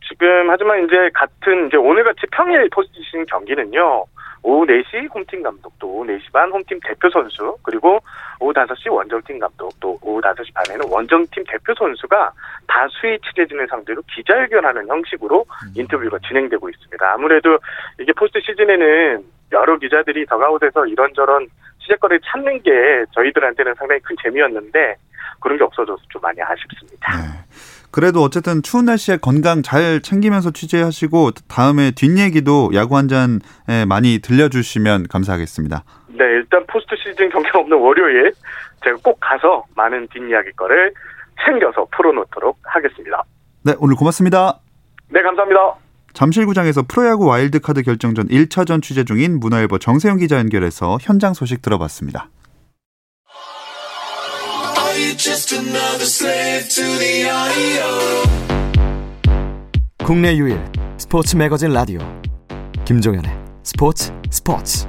지금 0.08 0.50
하지만 0.50 0.84
이제 0.84 1.10
같은 1.14 1.68
이제 1.68 1.76
오늘같이 1.76 2.22
평일 2.32 2.68
포스트 2.70 2.94
시즌 3.04 3.26
경기는요. 3.26 4.06
오후 4.42 4.66
4시 4.66 5.14
홈팀 5.14 5.42
감독, 5.42 5.72
또 5.78 5.88
오후 5.88 6.06
4시 6.06 6.32
반 6.32 6.50
홈팀 6.50 6.80
대표 6.82 7.10
선수, 7.10 7.56
그리고 7.62 8.00
오후 8.40 8.52
5시 8.52 8.90
원정팀 8.90 9.38
감독, 9.38 9.78
또 9.78 9.99
오후 10.02 10.20
5시 10.20 10.52
반에는 10.54 10.88
원정팀 10.90 11.44
대표 11.47 11.75
선수가 11.75 12.32
다수의 12.66 13.20
취재진을 13.20 13.68
상대로 13.68 14.02
기자회견하는 14.14 14.88
형식으로 14.88 15.44
음. 15.49 15.73
인터뷰가 15.76 16.18
진행되고 16.26 16.68
있습니다. 16.68 17.12
아무래도 17.12 17.59
이게 18.00 18.12
포스트 18.14 18.40
시즌에는 18.40 19.25
여러 19.52 19.78
기자들이 19.78 20.26
더가웃에서 20.26 20.87
이런저런 20.87 21.47
취재거리를 21.80 22.20
찾는 22.25 22.62
게 22.62 22.70
저희들한테는 23.12 23.75
상당히 23.75 24.00
큰 24.00 24.16
재미였는데 24.23 24.97
그런 25.40 25.59
게 25.59 25.64
없어져서 25.64 26.02
좀 26.09 26.23
많이 26.23 26.40
아쉽습니다. 26.42 27.16
네. 27.16 27.79
그래도 27.90 28.23
어쨌든 28.23 28.62
추운 28.62 28.85
날씨에 28.85 29.16
건강 29.16 29.62
잘 29.62 30.00
챙기면서 30.00 30.52
취재하시고 30.52 31.32
다음에 31.49 31.90
뒷얘기도 31.90 32.70
야구 32.75 32.97
한 32.97 33.09
잔에 33.09 33.85
많이 33.88 34.20
들려주시면 34.20 35.09
감사하겠습니다. 35.09 35.85
네, 36.09 36.25
일단 36.25 36.64
포스트 36.66 36.94
시즌 36.97 37.28
경기 37.30 37.49
없는 37.52 37.76
월요일 37.76 38.32
제가 38.85 38.97
꼭 39.02 39.18
가서 39.20 39.64
많은 39.75 40.09
뒷이야기 40.12 40.52
거를 40.52 40.92
챙겨서 41.44 41.87
풀어놓도록 41.97 42.59
하겠습니다. 42.62 43.25
네, 43.62 43.75
오늘 43.78 43.97
고맙습니다. 43.97 44.61
네, 45.09 45.23
감사합니다. 45.23 45.75
잠실구장에서 46.12 46.82
프로야구 46.88 47.26
와일드카드 47.26 47.82
결정전 47.82 48.28
1차전 48.28 48.82
취재 48.82 49.04
중인 49.04 49.40
문화일보 49.40 49.78
정세영 49.78 50.18
기자 50.18 50.38
연결해서 50.38 50.99
현장 51.00 51.35
소식 51.35 51.62
들어봤습니다. 51.62 52.28
국내 60.04 60.37
유일 60.37 60.61
스포츠 60.99 61.37
매거진 61.37 61.73
라디오 61.73 62.00
김종현의 62.85 63.30
스포츠 63.62 64.12
스포츠 64.30 64.87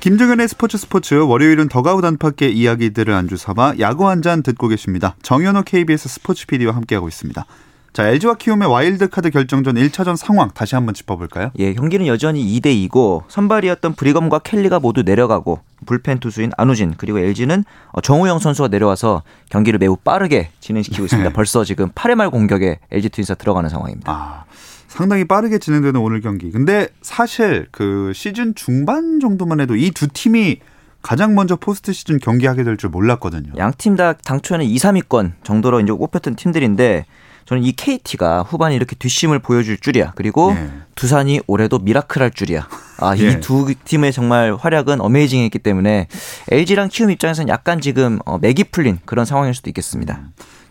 김정현의 0.00 0.48
스포츠 0.48 0.76
스포츠 0.76 1.14
월요일은 1.14 1.68
더가우 1.68 2.00
단팎의 2.02 2.52
이야기들을 2.56 3.14
안주 3.14 3.36
삼아 3.36 3.74
야구 3.78 4.08
한 4.08 4.22
잔 4.22 4.42
듣고 4.42 4.66
계십니다. 4.66 5.14
정현호 5.22 5.62
KBS 5.62 6.08
스포츠 6.08 6.46
PD와 6.46 6.74
함께하고 6.74 7.06
있습니다. 7.06 7.46
자, 7.92 8.08
LG와 8.08 8.34
키움의 8.36 8.70
와일드카드 8.70 9.28
결정전 9.30 9.74
1차전 9.74 10.16
상황 10.16 10.50
다시 10.50 10.74
한번 10.74 10.94
짚어볼까요? 10.94 11.50
예, 11.58 11.74
경기는 11.74 12.06
여전히 12.06 12.42
2대 12.58 12.88
2고 12.88 13.24
선발이었던 13.28 13.94
브리검과 13.96 14.38
켈리가 14.38 14.80
모두 14.80 15.02
내려가고 15.02 15.60
불펜 15.84 16.18
투수인 16.18 16.52
안우진 16.56 16.94
그리고 16.96 17.18
LG는 17.18 17.64
어, 17.90 18.00
정우영 18.00 18.38
선수가 18.38 18.68
내려와서 18.68 19.22
경기를 19.50 19.78
매우 19.78 19.96
빠르게 19.96 20.48
진행시키고 20.60 21.04
있습니다. 21.04 21.28
네. 21.28 21.32
벌써 21.36 21.64
지금 21.64 21.90
8회 21.90 22.14
말 22.14 22.30
공격에 22.30 22.78
LG 22.90 23.10
트윈스가 23.10 23.36
들어가는 23.36 23.68
상황입니다. 23.68 24.10
아, 24.10 24.44
상당히 24.88 25.26
빠르게 25.26 25.58
진행되는 25.58 26.00
오늘 26.00 26.22
경기. 26.22 26.50
근데 26.50 26.88
사실 27.02 27.66
그 27.72 28.12
시즌 28.14 28.54
중반 28.54 29.20
정도만 29.20 29.60
해도 29.60 29.76
이 29.76 29.90
두 29.90 30.08
팀이 30.08 30.60
가장 31.02 31.34
먼저 31.34 31.56
포스트 31.56 31.92
시즌 31.92 32.18
경기하게 32.18 32.62
될 32.64 32.78
줄 32.78 32.88
몰랐거든요. 32.88 33.52
양 33.58 33.72
팀 33.76 33.96
다 33.96 34.14
당초에는 34.14 34.64
2, 34.64 34.76
3위권 34.76 35.32
정도로 35.42 35.80
이제 35.80 35.92
꼽혔던 35.92 36.36
팀들인데 36.36 37.04
저는 37.44 37.64
이 37.64 37.72
KT가 37.72 38.42
후반에 38.42 38.74
이렇게 38.74 38.96
뒷심을 38.96 39.38
보여줄 39.38 39.78
줄이야. 39.78 40.12
그리고 40.14 40.54
예. 40.56 40.70
두산이 40.94 41.40
올해도 41.46 41.78
miracle 41.80 42.22
할 42.22 42.30
줄이야. 42.30 42.68
아, 42.98 43.16
예. 43.16 43.30
이 43.30 43.45
두 43.45 43.74
팀의 43.84 44.12
정말 44.12 44.54
활약은 44.54 45.00
amazing했기 45.00 45.58
때문에 45.58 46.06
LG랑 46.50 46.88
키움 46.88 47.10
입장에서는 47.10 47.48
약간 47.48 47.80
지금 47.80 48.18
어, 48.26 48.38
맥이 48.38 48.64
풀린 48.64 48.98
그런 49.04 49.24
상황일 49.24 49.54
수도 49.54 49.70
있겠습니다. 49.70 50.20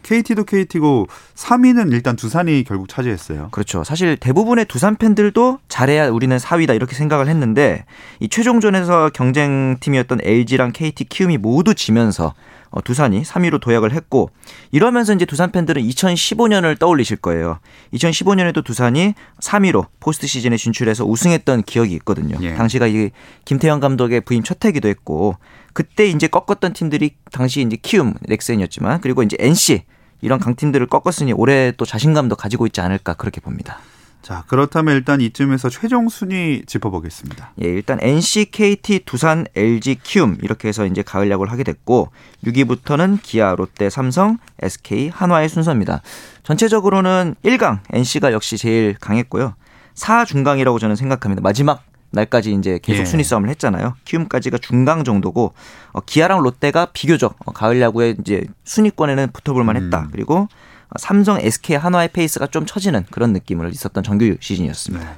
KT도 0.03 0.45
KT고 0.45 1.07
3위는 1.35 1.91
일단 1.91 2.15
두산이 2.15 2.63
결국 2.63 2.89
차지했어요. 2.89 3.49
그렇죠. 3.51 3.83
사실 3.83 4.17
대부분의 4.17 4.65
두산 4.65 4.95
팬들도 4.95 5.59
잘해야 5.67 6.09
우리는 6.09 6.35
4위다 6.35 6.75
이렇게 6.75 6.95
생각을 6.95 7.27
했는데 7.27 7.85
이 8.19 8.27
최종전에서 8.27 9.11
경쟁팀이었던 9.13 10.19
LG랑 10.23 10.71
KT, 10.71 11.05
키움이 11.05 11.37
모두 11.37 11.75
지면서 11.75 12.27
어, 12.27 12.33
두산이 12.79 13.23
3위로 13.23 13.59
도약을 13.59 13.91
했고 13.91 14.29
이러면서 14.71 15.13
이제 15.13 15.25
두산 15.25 15.51
팬들은 15.51 15.81
2015년을 15.83 16.79
떠올리실 16.79 17.17
거예요. 17.17 17.59
2015년에도 17.93 18.63
두산이 18.63 19.13
3위로 19.41 19.87
포스트 19.99 20.27
시즌에 20.27 20.55
진출해서 20.55 21.03
우승했던 21.03 21.63
기억이 21.63 21.93
있거든요. 21.95 22.37
예. 22.41 22.53
당시가 22.53 22.87
이 22.87 23.09
김태형 23.43 23.81
감독의 23.81 24.21
부임 24.21 24.43
첫 24.43 24.63
해기도 24.63 24.87
했고 24.87 25.35
그때 25.73 26.07
이제 26.07 26.27
꺾었던 26.27 26.73
팀들이 26.73 27.15
당시 27.31 27.61
이제 27.61 27.77
키움, 27.81 28.13
넥센이었지만 28.21 29.01
그리고 29.01 29.23
이제 29.23 29.35
NC 29.39 29.83
이런 30.21 30.39
강팀들을 30.39 30.87
꺾었으니 30.87 31.33
올해 31.33 31.73
또 31.75 31.85
자신감도 31.85 32.35
가지고 32.35 32.67
있지 32.67 32.79
않을까 32.79 33.15
그렇게 33.15 33.41
봅니다. 33.41 33.79
자, 34.21 34.43
그렇다면 34.47 34.95
일단 34.95 35.19
이쯤에서 35.19 35.69
최종 35.69 36.07
순위 36.07 36.63
짚어보겠습니다. 36.65 37.53
예, 37.63 37.67
일단 37.67 37.97
NC, 38.01 38.51
KT, 38.51 38.99
두산, 39.05 39.45
LG, 39.55 39.97
키움 40.03 40.37
이렇게 40.41 40.67
해서 40.67 40.85
이제 40.85 41.01
가을 41.01 41.31
야구를 41.31 41.51
하게 41.51 41.63
됐고 41.63 42.11
6위부터는 42.45 43.19
기아, 43.23 43.55
롯데, 43.55 43.89
삼성, 43.89 44.37
SK, 44.61 45.09
한화의 45.09 45.49
순서입니다. 45.49 46.01
전체적으로는 46.43 47.35
1강 47.43 47.79
NC가 47.91 48.31
역시 48.31 48.57
제일 48.57 48.95
강했고요. 48.99 49.55
4 49.95 50.25
중강이라고 50.25 50.77
저는 50.77 50.95
생각합니다. 50.95 51.41
마지막 51.41 51.83
날까지 52.11 52.53
이제 52.53 52.79
계속 52.81 53.01
예. 53.01 53.05
순위 53.05 53.23
싸움을 53.23 53.49
했잖아요. 53.49 53.95
키움까지가 54.05 54.59
중강 54.59 55.03
정도고 55.03 55.53
어, 55.93 55.99
기아랑 56.01 56.41
롯데가 56.41 56.87
비교적 56.93 57.35
어, 57.45 57.51
가을 57.51 57.81
야구에 57.81 58.15
이제 58.19 58.43
순위권에는 58.65 59.31
붙어볼 59.31 59.63
만했다. 59.63 59.99
음. 59.99 60.09
그리고 60.11 60.35
어, 60.35 60.47
삼성, 60.99 61.39
SK, 61.39 61.77
한화의 61.77 62.09
페이스가 62.09 62.47
좀 62.47 62.65
처지는 62.65 63.05
그런 63.11 63.33
느낌을 63.33 63.69
있었던 63.71 64.03
정규 64.03 64.35
시즌이었습니다. 64.39 65.05
네. 65.05 65.15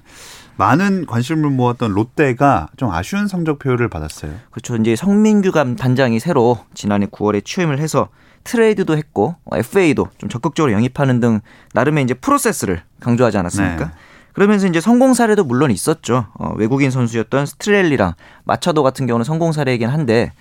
많은 0.55 1.05
관심을 1.07 1.49
모았던 1.49 1.91
롯데가 1.91 2.67
좀 2.77 2.91
아쉬운 2.91 3.27
성적표를 3.27 3.89
받았어요. 3.89 4.33
그렇죠. 4.51 4.75
이제 4.75 4.95
성민규 4.95 5.51
감 5.51 5.75
단장이 5.75 6.19
새로 6.19 6.59
지난해 6.73 7.07
9월에 7.07 7.43
취임을 7.43 7.79
해서 7.79 8.09
트레이드도 8.43 8.95
했고 8.97 9.35
어, 9.45 9.57
FA도 9.57 10.09
좀 10.17 10.29
적극적으로 10.29 10.73
영입하는 10.73 11.19
등 11.19 11.39
나름의 11.73 12.03
이제 12.03 12.13
프로세스를 12.13 12.83
강조하지 12.99 13.37
않았습니까? 13.37 13.85
네. 13.85 13.91
그러면서 14.33 14.67
이제 14.67 14.81
성공 14.81 15.13
사례도 15.13 15.43
물론 15.43 15.71
있었죠. 15.71 16.27
어, 16.33 16.53
외국인 16.57 16.91
선수였던 16.91 17.45
스트레일리랑 17.45 18.13
마차도 18.43 18.83
같은 18.83 19.05
경우는 19.05 19.23
성공 19.23 19.51
사례이긴 19.51 19.89
한데 19.89 20.33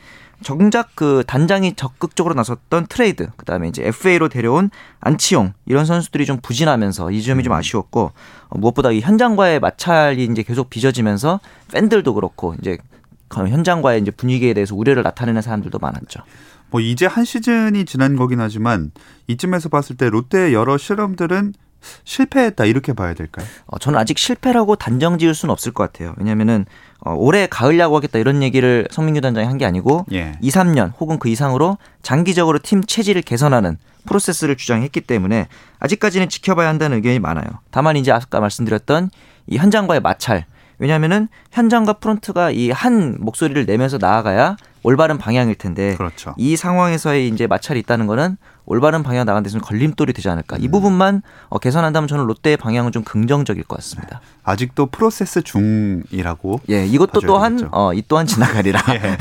정작 0.43 0.95
그 0.95 1.25
단장이 1.27 1.75
적극적으로 1.75 2.35
나섰던 2.35 2.87
트레이드, 2.87 3.29
그다음에 3.37 3.69
이제 3.69 3.85
FA로 3.85 4.29
데려온 4.29 4.71
안치홍 5.01 5.53
이런 5.67 5.85
선수들이 5.85 6.27
좀 6.27 6.39
부진하면서 6.41 7.11
이 7.11 7.23
점이 7.23 7.43
좀 7.43 7.53
아쉬웠고 7.53 8.13
어, 8.49 8.59
무엇보다 8.59 8.91
이 8.91 9.01
현장과의 9.01 9.61
마찰이 9.61 10.25
이제 10.25 10.43
계속 10.43 10.71
빚어지면서 10.71 11.41
팬들도 11.73 12.15
그렇고 12.15 12.55
이제 12.61 12.79
그 13.29 13.49
현장과의 13.49 14.01
이제 14.03 14.11
분위기에 14.11 14.53
대해서 14.55 14.75
우려를 14.75 15.03
나타내는 15.03 15.41
사람들도 15.41 15.79
많았죠. 15.79 16.23
뭐 16.71 16.81
이제 16.81 17.07
한 17.07 17.25
시즌이 17.25 17.85
지난 17.85 18.17
거긴 18.17 18.41
하지만 18.41 18.93
이쯤에서 19.27 19.69
봤을 19.69 19.97
때 19.97 20.09
롯데의 20.09 20.55
여러 20.55 20.79
실험들은 20.79 21.53
실패했다 22.05 22.65
이렇게 22.65 22.93
봐야 22.93 23.15
될까요? 23.15 23.47
어, 23.67 23.79
저는 23.79 23.99
아직 23.99 24.19
실패라고 24.19 24.77
단정 24.77 25.19
지을 25.19 25.35
수는 25.35 25.53
없을 25.53 25.73
것 25.73 25.85
같아요. 25.91 26.15
왜냐면은 26.19 26.65
어, 27.05 27.15
올해 27.15 27.47
가을 27.47 27.79
야구 27.79 27.97
하겠다 27.97 28.19
이런 28.19 28.43
얘기를 28.43 28.87
성민규 28.91 29.21
단장이 29.21 29.47
한 29.47 29.59
게 29.59 29.67
아니고 29.67 30.07
예. 30.13 30.33
2, 30.41 30.51
3년 30.51 30.93
혹은 31.01 31.19
그 31.19 31.29
이상으로 31.29 31.79
장기적으로 32.03 32.59
팀 32.63 32.83
체질을 32.83 33.23
개선하는 33.23 33.77
프로세스를 34.07 34.57
주장했기 34.57 35.01
때문에 35.03 35.47
아직까지는 35.79 36.29
지켜봐야 36.29 36.69
한다는 36.69 36.97
의견이 36.97 37.19
많아요. 37.21 37.47
다만 37.71 37.97
이제 37.97 38.11
아까 38.13 38.41
말씀드렸던 38.41 39.11
이 39.47 39.57
현장과의 39.59 40.01
마찰. 40.01 40.47
왜냐하면은 40.79 41.29
현장과 41.53 41.95
프론트가 41.95 42.51
이 42.51 42.71
한 42.71 43.17
목소리를 43.21 43.65
내면서 43.67 43.99
나아가야 44.01 44.57
올바른 44.83 45.19
방향일 45.19 45.55
텐데 45.55 45.95
그렇죠. 45.97 46.35
이 46.37 46.57
상황에서의 46.57 47.29
이제 47.29 47.47
마찰이 47.47 47.79
있다는 47.81 48.07
거는 48.07 48.37
올바른 48.65 49.03
방향 49.03 49.27
나간 49.27 49.43
데서는 49.43 49.61
걸림돌이 49.63 50.13
되지 50.13 50.29
않을까. 50.29 50.57
음. 50.57 50.63
이 50.63 50.69
부분만 50.69 51.23
어, 51.49 51.59
개선한다면 51.59 52.07
저는 52.09 52.27
롯데의 52.27 52.57
방향은 52.57 52.93
좀 52.93 53.03
긍정적일 53.03 53.65
것 53.65 53.77
같습니다. 53.77 54.21
아직도 54.45 54.87
프로세스 54.87 55.43
중이라고. 55.43 56.61
예, 56.71 56.87
이것도 56.87 57.21
또한. 57.23 57.69
어, 57.73 57.93
이 57.93 58.03
또한 58.07 58.27
지나가리라. 58.27 58.81
예. 58.95 59.17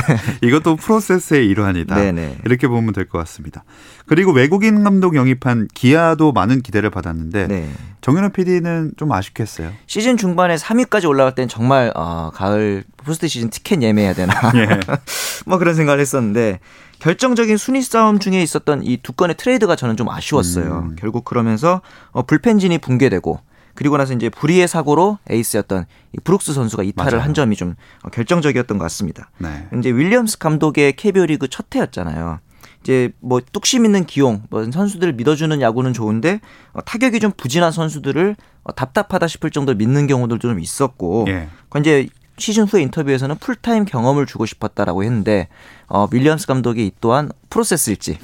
이것도 0.47 0.76
프로세스의 0.76 1.47
일환이다. 1.47 1.95
네네. 1.95 2.38
이렇게 2.45 2.67
보면 2.67 2.93
될 2.93 3.10
것 3.10 3.17
같습니다. 3.19 3.63
그리고 4.06 4.32
외국인 4.32 4.84
감독 4.84 5.15
영입한 5.15 5.67
기아도 5.74 6.32
많은 6.32 6.62
기대를 6.62 6.89
받았는데 6.91 7.47
네. 7.47 7.69
정현호 8.02 8.30
PD는 8.30 8.93
좀 8.97 9.12
아쉽겠어요. 9.12 9.71
시즌 9.88 10.17
중반에 10.17 10.56
3위까지 10.56 11.08
올라갈 11.08 11.34
땐 11.36 11.47
정말 11.47 11.91
어, 11.95 12.32
가을 12.34 12.84
포스트 12.97 13.28
시즌 13.28 13.50
티켓 13.50 13.82
예매해야 13.82 14.13
되나 14.13 14.34
예. 14.56 14.80
뭐 15.52 15.58
그런 15.60 15.76
생각을 15.76 16.00
했었는데 16.00 16.60
결정적인 17.00 17.58
순위 17.58 17.82
싸움 17.82 18.20
중에 18.20 18.42
있었던 18.42 18.84
이 18.84 18.98
두 19.04 19.12
건의 19.14 19.36
트레이드가 19.36 19.76
저는 19.76 19.98
좀 19.98 20.10
아쉬웠어요. 20.10 20.88
음. 20.92 20.96
결국 20.98 21.26
그러면서 21.26 21.82
어, 22.12 22.22
불펜진이 22.24 22.78
붕괴되고 22.78 23.40
그리고 23.76 23.98
나서 23.98 24.14
이제 24.14 24.30
불의의 24.30 24.68
사고로 24.68 25.18
에이스였던 25.30 25.86
이 26.14 26.18
브룩스 26.24 26.54
선수가 26.54 26.84
이탈을 26.84 27.12
맞이한 27.12 27.34
점이 27.34 27.56
좀 27.58 27.76
어, 28.04 28.10
결정적이었던 28.10 28.78
것 28.78 28.84
같습니다. 28.86 29.30
네. 29.40 29.68
이제 29.78 29.90
윌리엄스 29.92 30.38
감독의 30.38 30.94
KBO 30.96 31.26
리그 31.26 31.48
첫 31.50 31.66
해였잖아요. 31.76 32.40
이제 32.84 33.12
뭐 33.20 33.42
뚝심 33.52 33.86
있는 33.86 34.06
기용, 34.06 34.44
뭐 34.50 34.70
선수들을 34.72 35.14
믿어주는 35.14 35.60
야구는 35.62 35.94
좋은데 35.94 36.40
어, 36.74 36.82
타격이 36.82 37.20
좀 37.20 37.32
부진한 37.36 37.72
선수들을 37.74 38.36
어, 38.64 38.72
답답하다 38.74 39.28
싶을 39.28 39.50
정도로 39.52 39.78
믿는 39.78 40.08
경우들도 40.08 40.48
좀 40.48 40.60
있었고, 40.60 41.26
예. 41.30 41.50
그 41.70 41.80
이제 41.80 42.08
시즌 42.41 42.65
후에 42.65 42.82
인터뷰에서는 42.82 43.38
풀타임 43.38 43.86
경험을 43.86 44.25
주고 44.25 44.45
싶었다라고 44.45 45.04
했는데 45.04 45.47
어, 45.88 46.08
윌리엄스 46.12 46.47
감독이 46.47 46.88
이 46.88 46.91
또한 46.99 47.32
프로세스일지 47.49 48.17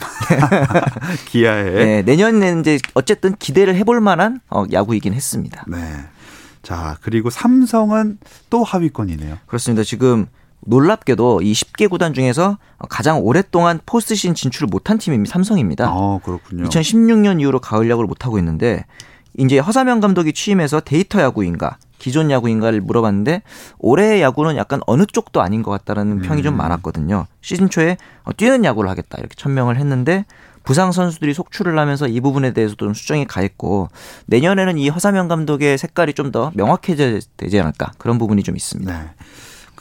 기아의 1.28 1.74
네, 1.74 2.02
내년에는 2.02 2.62
이제 2.62 2.80
어쨌든 2.94 3.36
기대를 3.36 3.76
해볼 3.76 4.02
만한 4.02 4.42
어, 4.50 4.66
야구이긴 4.72 5.14
했습니다. 5.14 5.64
네. 5.68 5.78
자, 6.64 6.98
그리고 7.02 7.30
삼성은 7.30 8.18
또 8.50 8.64
하위권이네요. 8.64 9.38
그렇습니다. 9.46 9.84
지금 9.84 10.28
놀랍게도 10.62 11.42
이 11.42 11.54
10개 11.54 11.90
구단 11.90 12.14
중에서 12.14 12.58
가장 12.90 13.22
오랫동안 13.22 13.80
포스트 13.86 14.16
시즌 14.16 14.34
진출을 14.34 14.68
못한 14.68 14.98
팀이 14.98 15.26
삼성입니다. 15.28 15.90
어, 15.90 16.20
그렇군요. 16.24 16.66
2016년 16.66 17.40
이후로 17.40 17.60
가을 17.60 17.90
야구를 17.90 18.08
못 18.08 18.26
하고 18.26 18.38
있는데 18.40 18.86
이제 19.38 19.60
허사명 19.60 20.00
감독이 20.00 20.34
취임해서 20.34 20.82
데이터 20.82 21.22
야구인가 21.22 21.78
기존 21.98 22.30
야구인가를 22.32 22.82
물어봤는데 22.82 23.42
올해의 23.80 24.22
야구는 24.22 24.56
약간 24.58 24.82
어느 24.88 25.06
쪽도 25.06 25.42
아닌 25.42 25.64
것 25.64 25.72
같다는 25.72 26.22
평이 26.22 26.44
좀 26.44 26.54
음. 26.56 26.58
많았거든요. 26.58 27.26
시즌 27.42 27.70
초에 27.70 27.98
어, 28.24 28.32
뛰는 28.34 28.64
야구를 28.66 28.90
하겠다 28.90 29.18
이렇게 29.20 29.36
천명을 29.36 29.78
했는데 29.78 30.26
부상 30.64 30.92
선수들이 30.92 31.34
속출을 31.34 31.80
하면서 31.80 32.08
이 32.08 32.20
부분에 32.20 32.52
대해서도 32.52 32.86
좀 32.88 32.94
수정이 32.94 33.26
가했고 33.26 33.88
내년에는 34.26 34.78
이 34.78 34.90
허사명 34.90 35.28
감독의 35.30 35.78
색깔이 35.78 36.14
좀 36.14 36.32
더 36.32 36.52
명확해지지 36.56 37.60
않을까 37.62 37.94
그런 37.98 38.18
부분이 38.18 38.44
좀 38.44 38.58
있습니다. 38.58 38.92
네. 38.92 39.10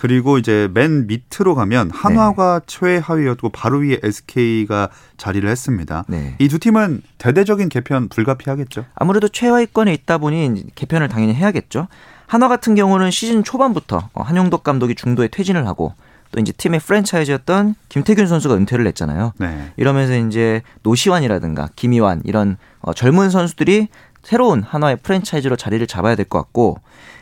그리고 0.06 0.38
이제 0.38 0.68
맨 0.72 1.08
밑으로 1.08 1.56
가면 1.56 1.90
한화가 1.92 2.60
네. 2.60 2.64
최하위였고 2.68 3.48
바로 3.48 3.78
위에 3.78 3.98
SK가 4.04 4.88
자리를 5.16 5.48
했습니다. 5.48 6.04
네. 6.06 6.36
이두 6.38 6.60
팀은 6.60 7.02
대대적인 7.18 7.68
개편 7.68 8.08
불가피하겠죠. 8.08 8.84
아무래도 8.94 9.28
최하위권에 9.28 9.92
있다 9.92 10.18
보니 10.18 10.66
개편을 10.76 11.08
당연히 11.08 11.34
해야겠죠. 11.34 11.88
한화 12.28 12.46
같은 12.46 12.76
경우는 12.76 13.10
시즌 13.10 13.42
초반부터 13.42 14.10
어, 14.12 14.22
한용덕 14.22 14.62
감독이 14.62 14.94
중도에 14.94 15.26
퇴진을 15.26 15.66
하고 15.66 15.92
또 16.30 16.40
이제 16.40 16.52
팀의 16.52 16.78
프랜차이즈였던 16.78 17.74
김태균 17.88 18.28
선수가 18.28 18.54
은퇴를 18.54 18.86
했잖아요. 18.86 19.32
네. 19.38 19.72
이러면서 19.76 20.16
이제 20.16 20.62
노시환이라든가 20.84 21.70
김희환 21.74 22.22
이런 22.24 22.58
어, 22.80 22.92
젊은 22.94 23.30
선수들이 23.30 23.88
새로운 24.26 24.64
한화의 24.64 24.96
프랜차이즈로 25.04 25.54
자리를 25.54 25.86
잡아야 25.86 26.16
될 26.16 26.26
것 26.26 26.38
같고 26.40 26.78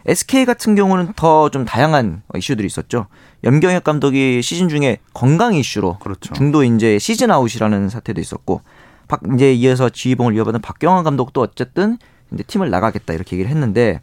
SK 0.07 0.47
같은 0.47 0.75
경우는 0.75 1.13
더 1.17 1.51
좀 1.51 1.67
다양한 1.67 2.23
이슈들이 2.35 2.67
있었죠. 2.67 3.09
염경엽 3.45 3.85
감독이 3.85 4.41
시즌 4.41 4.71
중에 4.71 4.97
건강 5.13 5.55
이슈로 5.55 5.99
그렇죠. 5.99 6.33
중도 6.33 6.65
이제 6.65 6.99
시즌 6.99 7.31
아웃이라는 7.31 7.91
사태도 7.91 8.23
있었고 8.23 8.63
박 9.07 9.21
이제 9.35 9.53
이어서 9.53 9.91
지휘봉을 9.91 10.35
이어받은 10.35 10.63
박경완 10.63 11.05
감독도 11.05 11.43
어쨌든 11.43 11.99
이제 12.33 12.43
팀을 12.43 12.71
나가겠다 12.71 13.13
이렇게 13.13 13.37
얘기를 13.37 13.51
했는데 13.51 14.01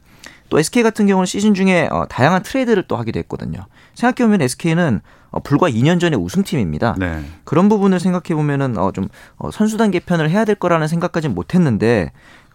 또 0.50 0.60
SK 0.60 0.84
같은 0.84 1.08
경우는 1.08 1.26
시즌 1.26 1.56
중에 1.56 1.88
어, 1.92 2.06
다양한 2.08 2.44
트레이드를 2.44 2.84
또 2.88 2.98
하기도 2.98 3.18
했거든요. 3.20 3.66
생각해 3.96 4.28
보면 4.28 4.42
SK는 4.44 5.02
어, 5.32 5.40
불과 5.40 5.70
2년 5.70 6.00
전에 6.00 6.16
우승팀입니다. 6.18 6.96
네. 7.00 7.24
그런 7.46 7.68
부분을 7.70 8.00
생각해 8.00 8.36
보면은 8.36 8.78
어, 8.78 8.92
좀 8.92 9.08
어, 9.38 9.50
선수단 9.50 9.90
개편을 9.92 10.30
해야 10.30 10.44
될 10.46 10.56
거라는 10.56 10.88
생각까지는 10.88 11.34
못했는데 11.34 12.12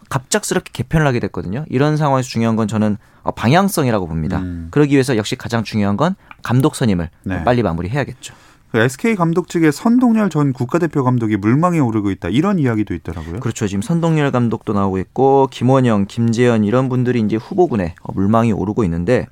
갑작스럽게 0.09 0.71
개편을 0.73 1.07
하게 1.07 1.21
됐거든요. 1.21 1.65
이런 1.69 1.97
상황에서 1.97 2.29
중요한 2.29 2.57
건 2.57 2.69
저는 2.69 2.97
어, 3.23 3.33
방향성이라고 3.33 4.07
봅니다. 4.07 4.39
음. 4.39 4.69
그러기 4.71 4.93
위해서 4.93 5.17
역시 5.17 5.37
가장 5.37 5.65
중요한 5.65 5.97
건 5.97 6.15
감독 6.43 6.77
선임을 6.77 7.11
네. 7.25 7.45
빨리 7.45 7.63
마무리해야겠죠. 7.63 8.35
그 8.71 8.79
SK 8.79 9.15
감독 9.15 9.49
측의 9.49 9.73
선동열 9.73 10.29
전 10.29 10.53
국가대표 10.53 11.03
감독이 11.05 11.37
물망에 11.37 11.79
오르고 11.79 12.11
있다. 12.11 12.29
이런 12.29 12.59
이야기도 12.59 12.95
있더라고요. 12.95 13.41
그렇죠. 13.41 13.67
지금 13.67 13.81
선동열 13.81 14.31
감독도 14.33 14.73
나오고 14.73 14.99
있고 14.99 15.49
김원영, 15.51 16.07
김재현 16.07 16.65
이런 16.65 16.89
분들이 16.89 17.21
이제 17.21 17.37
후보군에 17.37 17.95
어, 18.03 18.13
물망이 18.13 18.53
오르고 18.53 18.85
있는데 18.85 19.27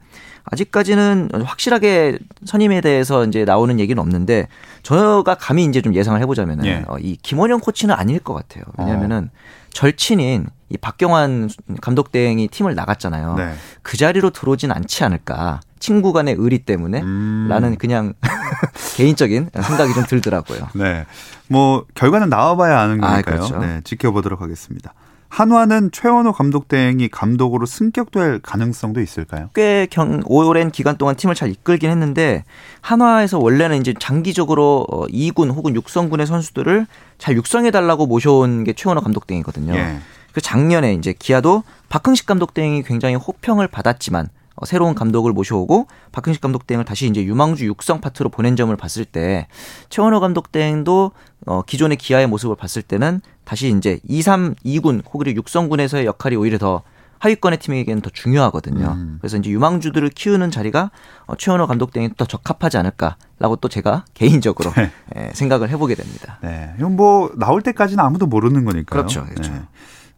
아직까지는 0.45 1.31
확실하게 1.45 2.19
선임에 2.45 2.81
대해서 2.81 3.25
이제 3.25 3.45
나오는 3.45 3.81
얘기는 3.81 4.01
없는데 4.01 4.49
저가 4.83 5.37
감히 5.37 5.65
이제 5.65 5.81
좀 5.81 5.95
예상을 5.95 6.21
해보자면은 6.21 6.67
예. 6.67 6.85
어, 6.87 6.99
이 6.99 7.17
김원영 7.17 7.61
코치는 7.61 7.95
아닐 7.95 8.19
것 8.19 8.35
같아요. 8.35 8.65
왜냐하면은 8.79 9.31
절친인 9.75 10.47
이 10.71 10.79
박경환 10.79 11.51
감독 11.83 12.11
대행이 12.11 12.49
팀을 12.49 12.75
나갔잖아요. 12.75 13.35
네. 13.35 13.55
그 13.83 13.99
자리로 13.99 14.31
들어오진 14.31 14.73
않지 14.73 15.05
않을까. 15.05 15.61
친구 15.79 16.15
간의 16.15 16.37
의리 16.39 16.61
때문에 16.61 17.03
음. 17.03 17.47
라는 17.51 17.77
그냥 17.77 18.15
개인적인 18.97 19.51
생각이 19.53 19.93
좀 19.93 20.05
들더라고요. 20.07 20.69
네. 20.75 21.05
뭐 21.49 21.85
결과는 21.95 22.31
나와봐야 22.31 22.81
아는 22.81 23.05
아, 23.05 23.13
거니까요. 23.13 23.37
그렇죠. 23.37 23.59
네, 23.59 23.83
지켜보도록 23.85 24.41
하겠습니다. 24.41 24.95
한화는 25.35 25.91
최원호 25.91 26.31
감독 26.31 26.69
대행이 26.69 27.09
감독으로 27.09 27.67
승격될 27.67 28.39
가능성도 28.39 29.01
있을까요? 29.01 29.51
꽤 29.53 29.89
경, 29.91 30.23
오랜 30.27 30.71
기간 30.71 30.97
동안 30.97 31.17
팀을 31.17 31.35
잘 31.35 31.51
이끌긴 31.51 31.91
했는데 31.91 32.45
한화에서 32.83 33.41
원래는 33.41 33.81
이제 33.81 33.95
장기적으로 33.99 34.87
어, 34.89 35.07
2군 35.07 35.53
혹은 35.53 35.75
육성군의 35.75 36.29
선수들을 36.29 36.87
잘 37.19 37.35
육성해 37.35 37.73
달라고 37.73 38.07
모셔온 38.07 38.63
게 38.63 38.75
최원호 38.75 39.01
감독 39.01 39.27
대행이거든요. 39.27 39.75
예. 39.75 39.99
그 40.33 40.41
작년에 40.41 40.95
이제 40.95 41.13
기아도 41.19 41.65
박흥식 41.89 42.27
감독 42.27 42.55
대행이 42.55 42.85
굉장히 42.85 43.17
호평을 43.17 43.67
받았지만 43.67 44.27
어, 44.27 44.29
새로운 44.67 44.95
감독을 44.95 45.33
모셔오고 45.33 45.89
박흥식 46.13 46.41
감독 46.41 46.67
대행을 46.67 46.85
다시 46.85 47.07
이제 47.07 47.25
유망주 47.25 47.67
육성 47.67 48.01
파트로 48.01 48.29
보낸 48.29 48.57
점을 48.57 48.75
봤을 48.77 49.05
때 49.05 49.49
최원호 49.89 50.21
감독 50.21 50.53
대행도 50.53 51.13
어, 51.47 51.63
기존의 51.63 51.97
기아의 51.97 52.27
모습을 52.29 52.57
봤을 52.57 52.83
때는 52.83 53.21
다시 53.45 53.75
이제 53.77 54.01
2, 54.05 54.23
3, 54.23 54.55
2군 54.65 55.03
혹은 55.13 55.35
육성군에서의 55.35 56.07
역할이 56.07 56.37
오히려 56.37 56.59
더 56.59 56.83
하위권의 57.19 57.59
팀에게는 57.59 58.03
더 58.03 58.11
중요하거든요. 58.11 58.87
음. 58.87 59.19
그래서 59.21 59.39
이제 59.39 59.51
유망주들을 59.51 60.09
키우는 60.11 60.51
자리가 60.51 60.91
어, 61.27 61.37
최원호 61.37 61.67
감독 61.67 61.93
대행이 61.93 62.15
더 62.17 62.27
적합하지 62.27 62.77
않을까라고 62.77 63.57
또 63.61 63.69
제가 63.69 64.05
개인적으로 64.15 64.73
네. 64.73 64.91
예, 65.17 65.31
생각을 65.33 65.71
해보게 65.71 65.95
됩니다. 65.95 66.39
네. 66.43 66.75
이건 66.79 66.97
뭐 66.97 67.33
나올 67.37 67.63
때까지는 67.63 68.05
아무도 68.05 68.27
모르는 68.27 68.65
거니까요. 68.65 68.85
그렇죠, 68.85 69.25
그렇죠. 69.25 69.53
네. 69.53 69.63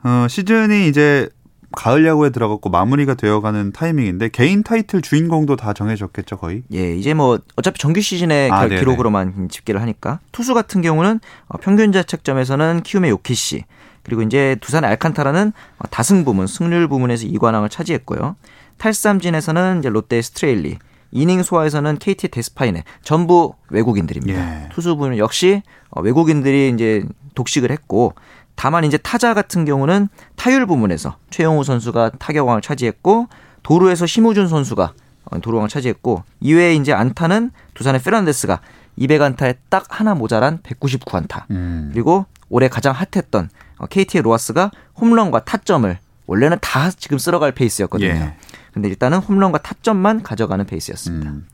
어, 0.04 0.26
시즌이 0.28 0.88
이제 0.88 1.28
가을 1.72 2.06
야구에 2.06 2.30
들어갔고 2.30 2.70
마무리가 2.70 3.14
되어가는 3.14 3.72
타이밍인데 3.72 4.28
개인 4.30 4.62
타이틀 4.62 5.02
주인공도 5.02 5.56
다 5.56 5.72
정해졌겠죠 5.72 6.36
거의. 6.36 6.62
예, 6.72 6.94
이제 6.94 7.14
뭐 7.14 7.38
어차피 7.56 7.78
정규 7.78 8.00
시즌의 8.00 8.50
아. 8.50 8.68
기록으로만 8.68 9.48
집계를 9.50 9.80
하니까 9.82 10.20
투수 10.32 10.54
같은 10.54 10.82
경우는 10.82 11.20
어, 11.48 11.58
평균 11.58 11.92
자책점에서는 11.92 12.82
키움의 12.82 13.10
요키시 13.10 13.64
그리고 14.02 14.22
이제 14.22 14.56
두산의 14.60 14.88
알칸타라는 14.90 15.52
어, 15.78 15.88
다승 15.90 16.24
부문, 16.24 16.46
승률 16.46 16.88
부문에서 16.88 17.26
2관왕을 17.26 17.70
차지했고요. 17.70 18.36
탈삼진에서는 18.78 19.80
이제 19.80 19.88
롯데의 19.88 20.22
스트레일리, 20.22 20.78
이닝 21.10 21.42
소화에서는 21.42 21.98
KT 21.98 22.28
데스파이네 22.28 22.84
전부 23.02 23.54
외국인들입니다. 23.70 24.64
예. 24.64 24.68
투수 24.70 24.96
부문 24.96 25.18
역시 25.18 25.62
어, 25.90 26.00
외국인들이 26.02 26.70
이제 26.70 27.04
독식을 27.34 27.70
했고 27.70 28.14
다만 28.56 28.84
이제 28.84 28.96
타자 28.98 29.34
같은 29.34 29.64
경우는 29.64 30.08
타율 30.34 30.66
부문에서 30.66 31.16
최영우 31.30 31.62
선수가 31.62 32.12
타격왕을 32.18 32.62
차지했고 32.62 33.28
도루에서 33.62 34.06
심우준 34.06 34.48
선수가 34.48 34.92
어, 35.26 35.38
도루왕을 35.40 35.68
차지했고 35.68 36.24
이외에 36.40 36.74
이제 36.74 36.92
안타는 36.92 37.50
두산의 37.74 38.02
페란데스가 38.02 38.60
200안타에 38.98 39.56
딱 39.68 39.86
하나 39.88 40.14
모자란 40.14 40.58
199안타. 40.62 41.44
음. 41.50 41.90
그리고 41.92 42.26
올해 42.48 42.68
가장 42.68 42.94
핫했던 42.94 43.50
어, 43.78 43.86
KT의 43.86 44.22
로하스가 44.22 44.70
홈런과 44.98 45.44
타점을 45.44 45.98
원래는 46.26 46.58
다 46.60 46.90
지금 46.90 47.18
쓸어갈 47.18 47.52
페이스였거든요. 47.52 48.08
예. 48.08 48.36
근데 48.72 48.88
일단은 48.88 49.18
홈런과 49.18 49.58
타점만 49.58 50.22
가져가는 50.22 50.64
페이스였습니다. 50.64 51.30
음. 51.30 51.46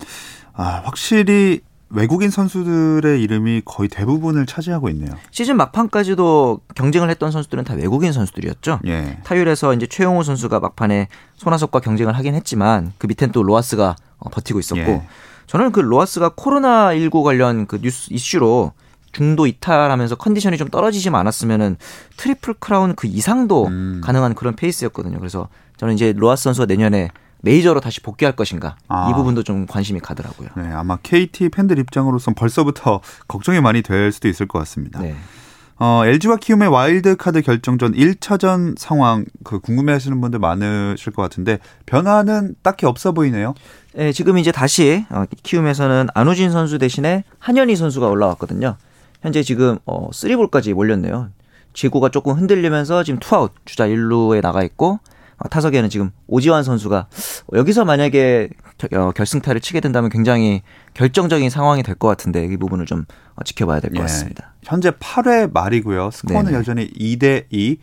아 0.54 0.82
확실히 0.84 1.60
외국인 1.94 2.31
선수들의 2.31 3.22
이름이 3.22 3.62
거의 3.64 3.88
대부분을 3.88 4.46
차지하고 4.46 4.88
있네요. 4.90 5.14
시즌 5.31 5.57
막판까지도 5.57 6.61
경쟁을 6.74 7.11
했던 7.11 7.31
선수들은 7.31 7.64
다 7.64 7.74
외국인 7.74 8.12
선수들이었죠. 8.12 8.81
예. 8.87 9.18
타율에서 9.24 9.74
이제 9.74 9.87
최형우 9.87 10.22
선수가 10.22 10.59
막판에 10.59 11.09
손아섭과 11.37 11.81
경쟁을 11.81 12.16
하긴 12.16 12.35
했지만 12.35 12.92
그 12.98 13.07
밑엔 13.07 13.33
또 13.33 13.42
로하스가 13.42 13.96
어, 14.18 14.31
버티고 14.31 14.59
있었고 14.59 14.81
예. 14.81 15.07
저는 15.46 15.72
그 15.72 15.81
로하스가 15.81 16.31
코로나 16.35 16.94
19 16.94 17.22
관련 17.22 17.66
그 17.66 17.78
뉴스 17.81 18.12
이슈로 18.12 18.72
중도 19.12 19.46
이탈하면서 19.46 20.14
컨디션이 20.14 20.57
좀 20.57 20.68
떨어지지만 20.68 21.20
않았으면은 21.20 21.76
트리플 22.16 22.55
크라운 22.59 22.94
그 22.94 23.07
이상도 23.07 23.66
음. 23.66 24.00
가능한 24.02 24.35
그런 24.35 24.57
페이스였거든요. 24.57 25.18
그래서 25.18 25.48
저는 25.76 25.94
이제 25.94 26.14
로하스 26.16 26.44
선수가 26.44 26.66
내년에 26.66 27.11
메이저로 27.42 27.81
다시 27.81 28.00
복귀할 28.00 28.35
것인가 28.35 28.76
아. 28.88 29.11
이 29.11 29.14
부분도 29.14 29.42
좀 29.42 29.66
관심이 29.66 30.00
가더라고요. 30.00 30.48
네, 30.57 30.68
아마 30.72 30.96
KT 30.96 31.50
팬들 31.50 31.78
입장으로선 31.78 32.35
벌써부터 32.35 33.00
걱정이 33.28 33.61
많이 33.61 33.83
될 33.83 34.11
수도 34.11 34.28
있을 34.28 34.46
것 34.48 34.59
같습니다. 34.61 35.00
네. 35.00 35.14
어, 35.78 36.07
LG와 36.07 36.37
키움의 36.37 36.68
와일드 36.68 37.16
카드 37.16 37.42
결정전 37.42 37.94
1차전 37.94 38.78
상황 38.78 39.24
그 39.42 39.59
궁금해하시는 39.59 40.20
분들 40.20 40.38
많으실 40.38 41.12
것 41.12 41.22
같은데 41.22 41.59
변화는 41.87 42.55
딱히 42.62 42.87
없어 42.87 43.11
보이네요. 43.11 43.55
예, 43.98 44.12
지금 44.12 44.38
이제 44.38 44.52
다시 44.52 45.05
어, 45.11 45.24
키움에서는 45.42 46.07
안우진 46.14 46.52
선수 46.52 46.78
대신에 46.78 47.24
한현희 47.40 47.74
선수가 47.74 48.07
올라왔거든요. 48.07 48.76
현재 49.22 49.42
지금 49.42 49.78
어 49.85 50.11
3볼까지 50.11 50.72
몰렸네요. 50.74 51.31
제구가 51.74 52.11
조금 52.11 52.35
흔들리면서 52.35 53.02
지금 53.02 53.18
투아웃 53.18 53.52
주자 53.64 53.87
1루에 53.88 54.40
나가 54.40 54.62
있고 54.62 54.92
어, 54.92 54.98
타석에는 55.48 55.88
지금 55.90 56.11
오지환 56.26 56.62
선수가 56.64 57.07
여기서 57.55 57.85
만약에 57.85 58.48
겨- 58.78 58.88
어, 59.00 59.12
결승타를 59.12 59.61
치게 59.61 59.81
된다면 59.81 60.11
굉장히 60.11 60.62
결정적인 60.94 61.48
상황이 61.50 61.83
될 61.83 61.94
것 61.94 62.09
같은데 62.09 62.44
이 62.46 62.57
부분을 62.57 62.87
좀 62.87 63.05
어, 63.37 63.44
지켜봐야 63.44 63.81
될것 63.81 63.96
예. 63.98 64.02
같습니다. 64.02 64.55
현재 64.62 64.90
8회 64.90 65.52
말이고요. 65.52 66.11
스코어는 66.11 66.46
네네. 66.46 66.59
여전히 66.59 66.90
2대 66.90 67.44
2. 67.50 67.78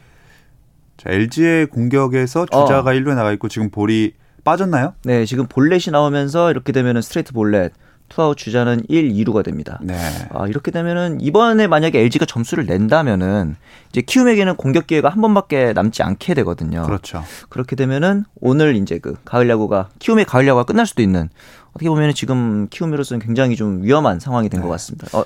자, 0.98 1.10
LG의 1.12 1.68
공격에서 1.68 2.46
주자가 2.46 2.80
어. 2.92 2.94
1루에 2.94 3.16
나가 3.16 3.32
있고 3.34 3.48
지금 3.48 3.70
볼이 3.70 4.14
빠졌나요? 4.44 4.94
네, 5.04 5.26
지금 5.26 5.48
볼넷이 5.48 5.92
나오면서 5.92 6.52
이렇게 6.52 6.72
되면은 6.72 7.02
스트레이트 7.02 7.34
볼넷 7.34 7.72
투아웃 8.10 8.38
주자는 8.38 8.84
1, 8.90 9.14
2루가 9.14 9.44
됩니다. 9.44 9.80
네. 9.82 9.96
아, 10.32 10.48
이렇게 10.48 10.72
되면은 10.72 11.22
이번에 11.22 11.68
만약에 11.68 12.00
LG가 12.00 12.26
점수를 12.26 12.66
낸다면은 12.66 13.56
이제 13.90 14.02
키움에게는 14.02 14.56
공격 14.56 14.88
기회가 14.88 15.10
한 15.10 15.22
번밖에 15.22 15.74
남지 15.74 16.04
않게 16.04 16.34
되거든요. 16.34 16.84
그렇죠. 16.84 17.24
그렇게 17.50 17.76
되면은 17.76 18.26
오늘 18.42 18.76
이제 18.76 18.98
그 19.00 19.16
가을 19.24 19.50
야구가 19.50 19.90
키움의 20.00 20.26
가을 20.26 20.48
야구가 20.48 20.66
끝날 20.66 20.86
수도 20.86 21.02
있는 21.02 21.30
어떻게 21.72 21.88
보면은 21.90 22.14
지금 22.14 22.68
키움으로서는 22.70 23.26
굉장히 23.26 23.56
좀 23.56 23.84
위험한 23.84 24.20
상황이 24.20 24.50
된것 24.50 24.68
네. 24.68 24.72
같습니다. 24.72 25.18
어, 25.18 25.24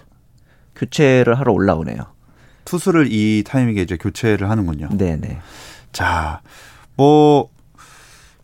교체를 0.76 1.40
하러 1.40 1.54
올라오네요. 1.54 2.06
투수를 2.66 3.08
이 3.12 3.44
타이밍에 3.46 3.82
이제 3.82 3.98
교체를 3.98 4.50
하는군요. 4.50 4.90
네, 4.92 5.18
네. 5.18 5.40
자, 5.92 6.42
뭐 6.96 7.50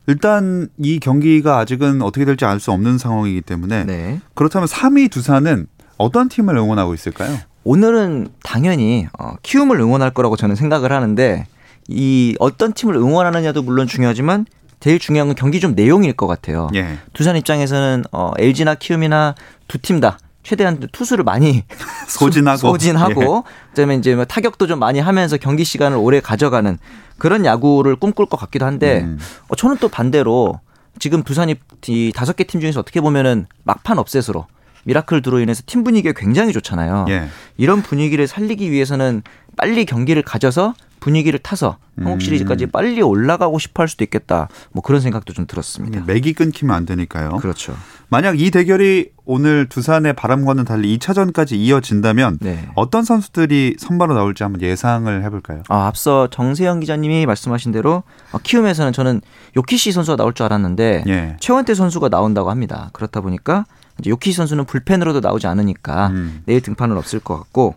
일단 0.10 0.70
이 0.80 1.00
경기가 1.00 1.60
아직은 1.60 2.02
어떻게 2.02 2.26
될지 2.26 2.44
알 2.44 2.60
수 2.60 2.72
없는 2.72 2.98
상황이기 2.98 3.42
때문에 3.42 3.84
네. 3.86 4.20
그렇다면 4.34 4.68
3위 4.68 5.12
두산은 5.12 5.68
어떤 5.98 6.30
팀을 6.30 6.56
응원하고 6.58 6.96
있을까요? 6.96 7.38
오늘은 7.64 8.30
당연히 8.42 9.08
어, 9.20 9.36
키움을 9.44 9.80
응원할 9.80 10.10
거라고 10.12 10.36
저는 10.36 10.56
생각을 10.56 10.92
하는데 10.92 11.46
이 11.88 12.36
어떤 12.40 12.74
팀을 12.74 12.96
응원하느냐도 12.96 13.62
물론 13.62 13.86
중요하지만 13.86 14.46
제일 14.80 14.98
중요한 14.98 15.28
건 15.28 15.36
경기 15.36 15.60
좀 15.60 15.76
내용일 15.76 16.14
것 16.14 16.26
같아요. 16.26 16.70
예. 16.74 16.98
두산 17.14 17.36
입장에서는 17.38 18.06
어, 18.12 18.32
LG나 18.40 18.76
키움이나 18.76 19.36
두 19.68 19.78
팀 19.78 20.00
다 20.00 20.18
최대한 20.44 20.80
투수를 20.92 21.24
많이 21.24 21.64
소진하고 22.08 22.58
소진하고 22.58 23.44
그다음에 23.72 23.96
이제 23.96 24.16
뭐 24.16 24.26
타격도 24.26 24.68
좀 24.68 24.80
많이 24.80 25.00
하면서 25.00 25.38
경기 25.38 25.64
시간을 25.64 25.98
오래 25.98 26.20
가져가는 26.22 26.78
그런 27.18 27.46
야구를 27.46 27.96
꿈꿀 27.98 28.28
것 28.28 28.38
같기도 28.38 28.66
한데 28.66 29.02
음. 29.02 29.20
어, 29.50 29.56
저는 29.56 29.78
또 29.78 29.90
반대로 29.90 30.60
지금 31.00 31.24
두산이 31.24 31.56
이 31.88 32.12
다섯 32.16 32.36
개 32.36 32.44
팀 32.44 32.62
중에서 32.62 32.80
어떻게 32.80 33.02
보면은 33.02 33.46
막판 33.64 34.00
upset으로 34.00 34.48
miracle 34.86 35.22
드로 35.22 35.40
인해서 35.40 35.62
팀 35.66 35.84
분위기가 35.84 36.14
굉장히 36.18 36.54
좋잖아요. 36.54 37.06
예. 37.10 37.28
이런 37.58 37.82
분위기를 37.82 38.28
살리기 38.28 38.72
위해서는 38.72 39.22
빨리 39.58 39.86
경기를 39.86 40.24
가져서 40.24 40.74
분위기를 41.00 41.40
타서 41.40 41.78
한국 41.98 42.14
음. 42.14 42.20
시리즈까지 42.20 42.68
빨리 42.68 43.02
올라가고 43.02 43.60
싶어 43.60 43.84
할 43.84 43.88
수도 43.88 44.04
있겠다. 44.04 44.48
뭐 44.72 44.82
그런 44.82 45.02
생각도 45.02 45.34
좀 45.34 45.46
들었습니다. 45.48 46.04
맥이 46.06 46.34
끊기면 46.34 46.76
안 46.76 46.86
되니까요. 46.86 47.38
그렇죠. 47.38 47.76
만약 48.10 48.40
이 48.40 48.50
대결이 48.52 49.12
오늘 49.26 49.68
두산의 49.68 50.14
바람과는 50.14 50.66
달리 50.66 50.98
2차전까지 50.98 51.54
이어진다면 51.54 52.40
네. 52.42 52.68
어떤 52.76 53.04
선수들이 53.04 53.76
선발로 53.78 54.16
나올지 54.16 54.44
한번 54.44 54.62
예상을 54.62 55.24
해볼까요? 55.24 55.64
아, 55.70 55.86
앞서 55.88 56.28
정세영 56.28 56.80
기자님이 56.80 57.26
말씀하신 57.26 57.72
대로 57.72 58.04
어, 58.32 58.38
키움에서는 58.42 58.94
저는 58.94 59.22
요키시 59.56 59.92
선수가 59.92 60.16
나올 60.16 60.34
줄 60.34 60.46
알았는데 60.46 61.04
예. 61.08 61.38
최원태 61.40 61.76
선수가 61.76 62.10
나온다고 62.10 62.50
합니다. 62.50 62.90
그렇다 62.94 63.22
보니까 63.22 63.66
요키시 64.08 64.38
선수는 64.38 64.66
불펜으로도 64.66 65.20
나오지 65.20 65.46
않으니까 65.48 66.08
음. 66.08 66.42
내일 66.46 66.62
등판은 66.62 66.98
없을 66.98 67.20
것 67.20 67.38
같고 67.38 67.76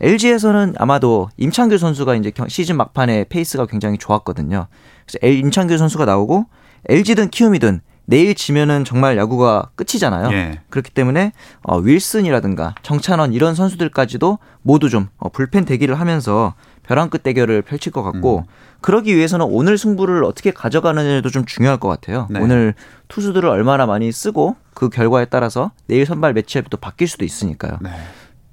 LG에서는 0.00 0.74
아마도 0.78 1.28
임찬규 1.36 1.78
선수가 1.78 2.14
이제 2.16 2.30
경- 2.30 2.48
시즌 2.48 2.76
막판에 2.76 3.24
페이스가 3.28 3.66
굉장히 3.66 3.98
좋았거든요. 3.98 4.66
그래서 5.06 5.26
임찬규 5.38 5.76
선수가 5.76 6.04
나오고 6.06 6.46
LG든 6.88 7.28
키움이든 7.30 7.80
내일 8.06 8.34
지면은 8.34 8.84
정말 8.84 9.16
야구가 9.16 9.70
끝이잖아요. 9.76 10.32
예. 10.32 10.60
그렇기 10.70 10.90
때문에 10.90 11.32
어, 11.62 11.76
윌슨이라든가 11.78 12.74
정찬헌 12.82 13.32
이런 13.32 13.54
선수들까지도 13.54 14.38
모두 14.62 14.88
좀 14.88 15.08
어, 15.18 15.28
불펜 15.28 15.64
대기를 15.64 15.94
하면서 16.00 16.54
벼랑 16.82 17.08
끝 17.08 17.22
대결을 17.22 17.62
펼칠 17.62 17.92
것 17.92 18.02
같고 18.02 18.46
그러기 18.80 19.14
위해서는 19.14 19.46
오늘 19.48 19.78
승부를 19.78 20.24
어떻게 20.24 20.50
가져가느냐도 20.50 21.28
좀 21.30 21.44
중요할 21.44 21.78
것 21.78 21.86
같아요. 21.88 22.26
네. 22.30 22.40
오늘 22.40 22.74
투수들을 23.06 23.48
얼마나 23.48 23.86
많이 23.86 24.10
쓰고 24.10 24.56
그 24.74 24.88
결과에 24.88 25.26
따라서 25.26 25.70
내일 25.86 26.04
선발 26.04 26.32
매치업이 26.32 26.68
또 26.68 26.78
바뀔 26.78 27.06
수도 27.06 27.24
있으니까요. 27.24 27.78
네. 27.80 27.90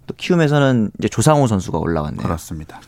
또 0.08 0.14
키움에서는 0.16 0.92
이제 0.98 1.08
조상우 1.08 1.48
선수가 1.48 1.78
올라왔네요. 1.78 2.24
그렇습니다. 2.24 2.80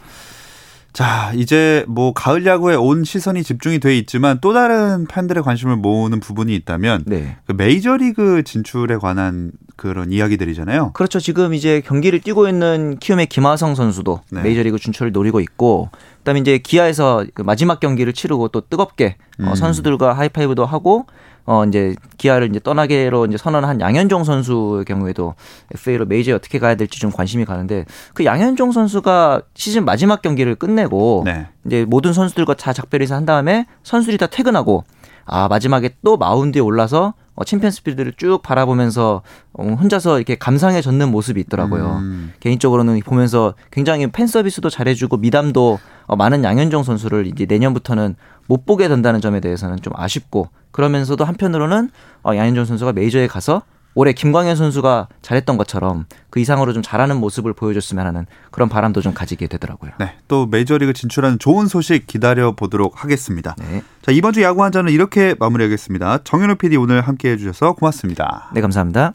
자, 0.91 1.31
이제 1.35 1.85
뭐 1.87 2.13
가을 2.13 2.45
야구에 2.45 2.75
온 2.75 3.03
시선이 3.03 3.43
집중이 3.43 3.79
돼 3.79 3.95
있지만 3.97 4.39
또 4.41 4.53
다른 4.53 5.05
팬들의 5.07 5.43
관심을 5.43 5.75
모으는 5.75 6.19
부분이 6.19 6.53
있다면 6.55 7.03
네. 7.05 7.37
그 7.45 7.53
메이저리그 7.53 8.43
진출에 8.43 8.97
관한 8.97 9.51
그런 9.75 10.11
이야기들이잖아요. 10.11 10.91
그렇죠. 10.93 11.19
지금 11.19 11.53
이제 11.53 11.81
경기를 11.81 12.19
뛰고 12.19 12.49
있는 12.49 12.97
키움의 12.99 13.27
김하성 13.27 13.75
선수도 13.75 14.21
네. 14.31 14.41
메이저리그 14.41 14.79
진출을 14.79 15.11
노리고 15.11 15.39
있고, 15.39 15.89
그다음에 16.17 16.39
이제 16.41 16.57
기아에서 16.57 17.23
그 17.33 17.43
마지막 17.43 17.79
경기를 17.79 18.11
치르고 18.11 18.49
또 18.49 18.61
뜨겁게 18.61 19.15
어, 19.39 19.51
음. 19.51 19.55
선수들과 19.55 20.13
하이파이브도 20.13 20.65
하고, 20.65 21.05
어 21.49 21.65
이제 21.65 21.95
기아를 22.19 22.51
이제 22.51 22.59
떠나기로 22.59 23.25
이제 23.25 23.35
선언한 23.35 23.81
양현종 23.81 24.23
선수의 24.23 24.85
경우에도 24.85 25.33
FA로 25.73 26.05
메이저에 26.05 26.35
어떻게 26.35 26.59
가야 26.59 26.75
될지 26.75 26.99
좀 26.99 27.11
관심이 27.11 27.43
가는데 27.43 27.85
그 28.13 28.23
양현종 28.23 28.71
선수가 28.71 29.41
시즌 29.55 29.83
마지막 29.83 30.21
경기를 30.21 30.53
끝내고 30.53 31.23
네. 31.25 31.47
이제 31.65 31.85
모든 31.89 32.13
선수들과 32.13 32.53
다 32.53 32.71
작별을 32.71 33.09
한 33.09 33.25
다음에 33.25 33.65
선수들이 33.81 34.19
다 34.19 34.27
퇴근하고 34.27 34.83
아 35.25 35.47
마지막에 35.47 35.89
또 36.05 36.17
마운드에 36.17 36.61
올라서 36.61 37.15
어, 37.39 37.45
챔피언스 37.45 37.83
필드를 37.83 38.13
쭉 38.17 38.41
바라보면서 38.43 39.21
어, 39.53 39.63
혼자서 39.63 40.17
이렇게 40.17 40.35
감상에 40.35 40.81
젖는 40.81 41.09
모습이 41.09 41.39
있더라고요. 41.39 41.99
음. 42.01 42.33
개인적으로는 42.41 42.99
보면서 42.99 43.53
굉장히 43.71 44.07
팬 44.07 44.27
서비스도 44.27 44.69
잘해주고 44.69 45.17
미담도 45.17 45.79
어, 46.07 46.15
많은 46.17 46.43
양현종 46.43 46.83
선수를 46.83 47.27
이제 47.27 47.45
내년부터는 47.47 48.17
못 48.47 48.65
보게 48.65 48.89
된다는 48.89 49.21
점에 49.21 49.39
대해서는 49.39 49.77
좀 49.77 49.93
아쉽고 49.95 50.49
그러면서도 50.71 51.23
한편으로는 51.23 51.89
어, 52.23 52.35
양현종 52.35 52.65
선수가 52.65 52.91
메이저에 52.91 53.27
가서 53.27 53.61
올해 53.95 54.13
김광현 54.13 54.55
선수가 54.55 55.07
잘했던 55.21 55.57
것처럼 55.57 56.05
그 56.29 56.39
이상으로 56.39 56.73
좀 56.73 56.81
잘하는 56.83 57.17
모습을 57.17 57.53
보여줬으면 57.53 58.05
하는 58.05 58.25
그런 58.51 58.69
바람도 58.69 59.01
좀 59.01 59.13
가지게 59.13 59.47
되더라고요. 59.47 59.91
네. 59.99 60.15
또 60.27 60.45
메이저리그 60.45 60.93
진출하는 60.93 61.39
좋은 61.39 61.67
소식 61.67 62.07
기다려 62.07 62.53
보도록 62.53 63.03
하겠습니다. 63.03 63.55
네, 63.57 63.81
자, 64.01 64.11
이번 64.11 64.33
주 64.33 64.41
야구 64.41 64.63
한자는 64.63 64.91
이렇게 64.91 65.35
마무리하겠습니다. 65.39 66.19
정현우 66.23 66.55
PD 66.55 66.77
오늘 66.77 67.01
함께 67.01 67.31
해 67.31 67.37
주셔서 67.37 67.73
고맙습니다. 67.73 68.49
네 68.53 68.61
감사합니다. 68.61 69.13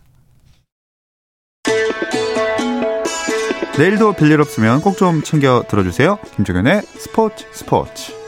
내일도 3.77 4.13
별일 4.13 4.41
없으면 4.41 4.81
꼭 4.83 4.97
좀 4.97 5.23
챙겨 5.23 5.65
들어주세요. 5.69 6.19
김종현의 6.37 6.83
스포츠 6.83 7.45
스포츠. 7.53 8.24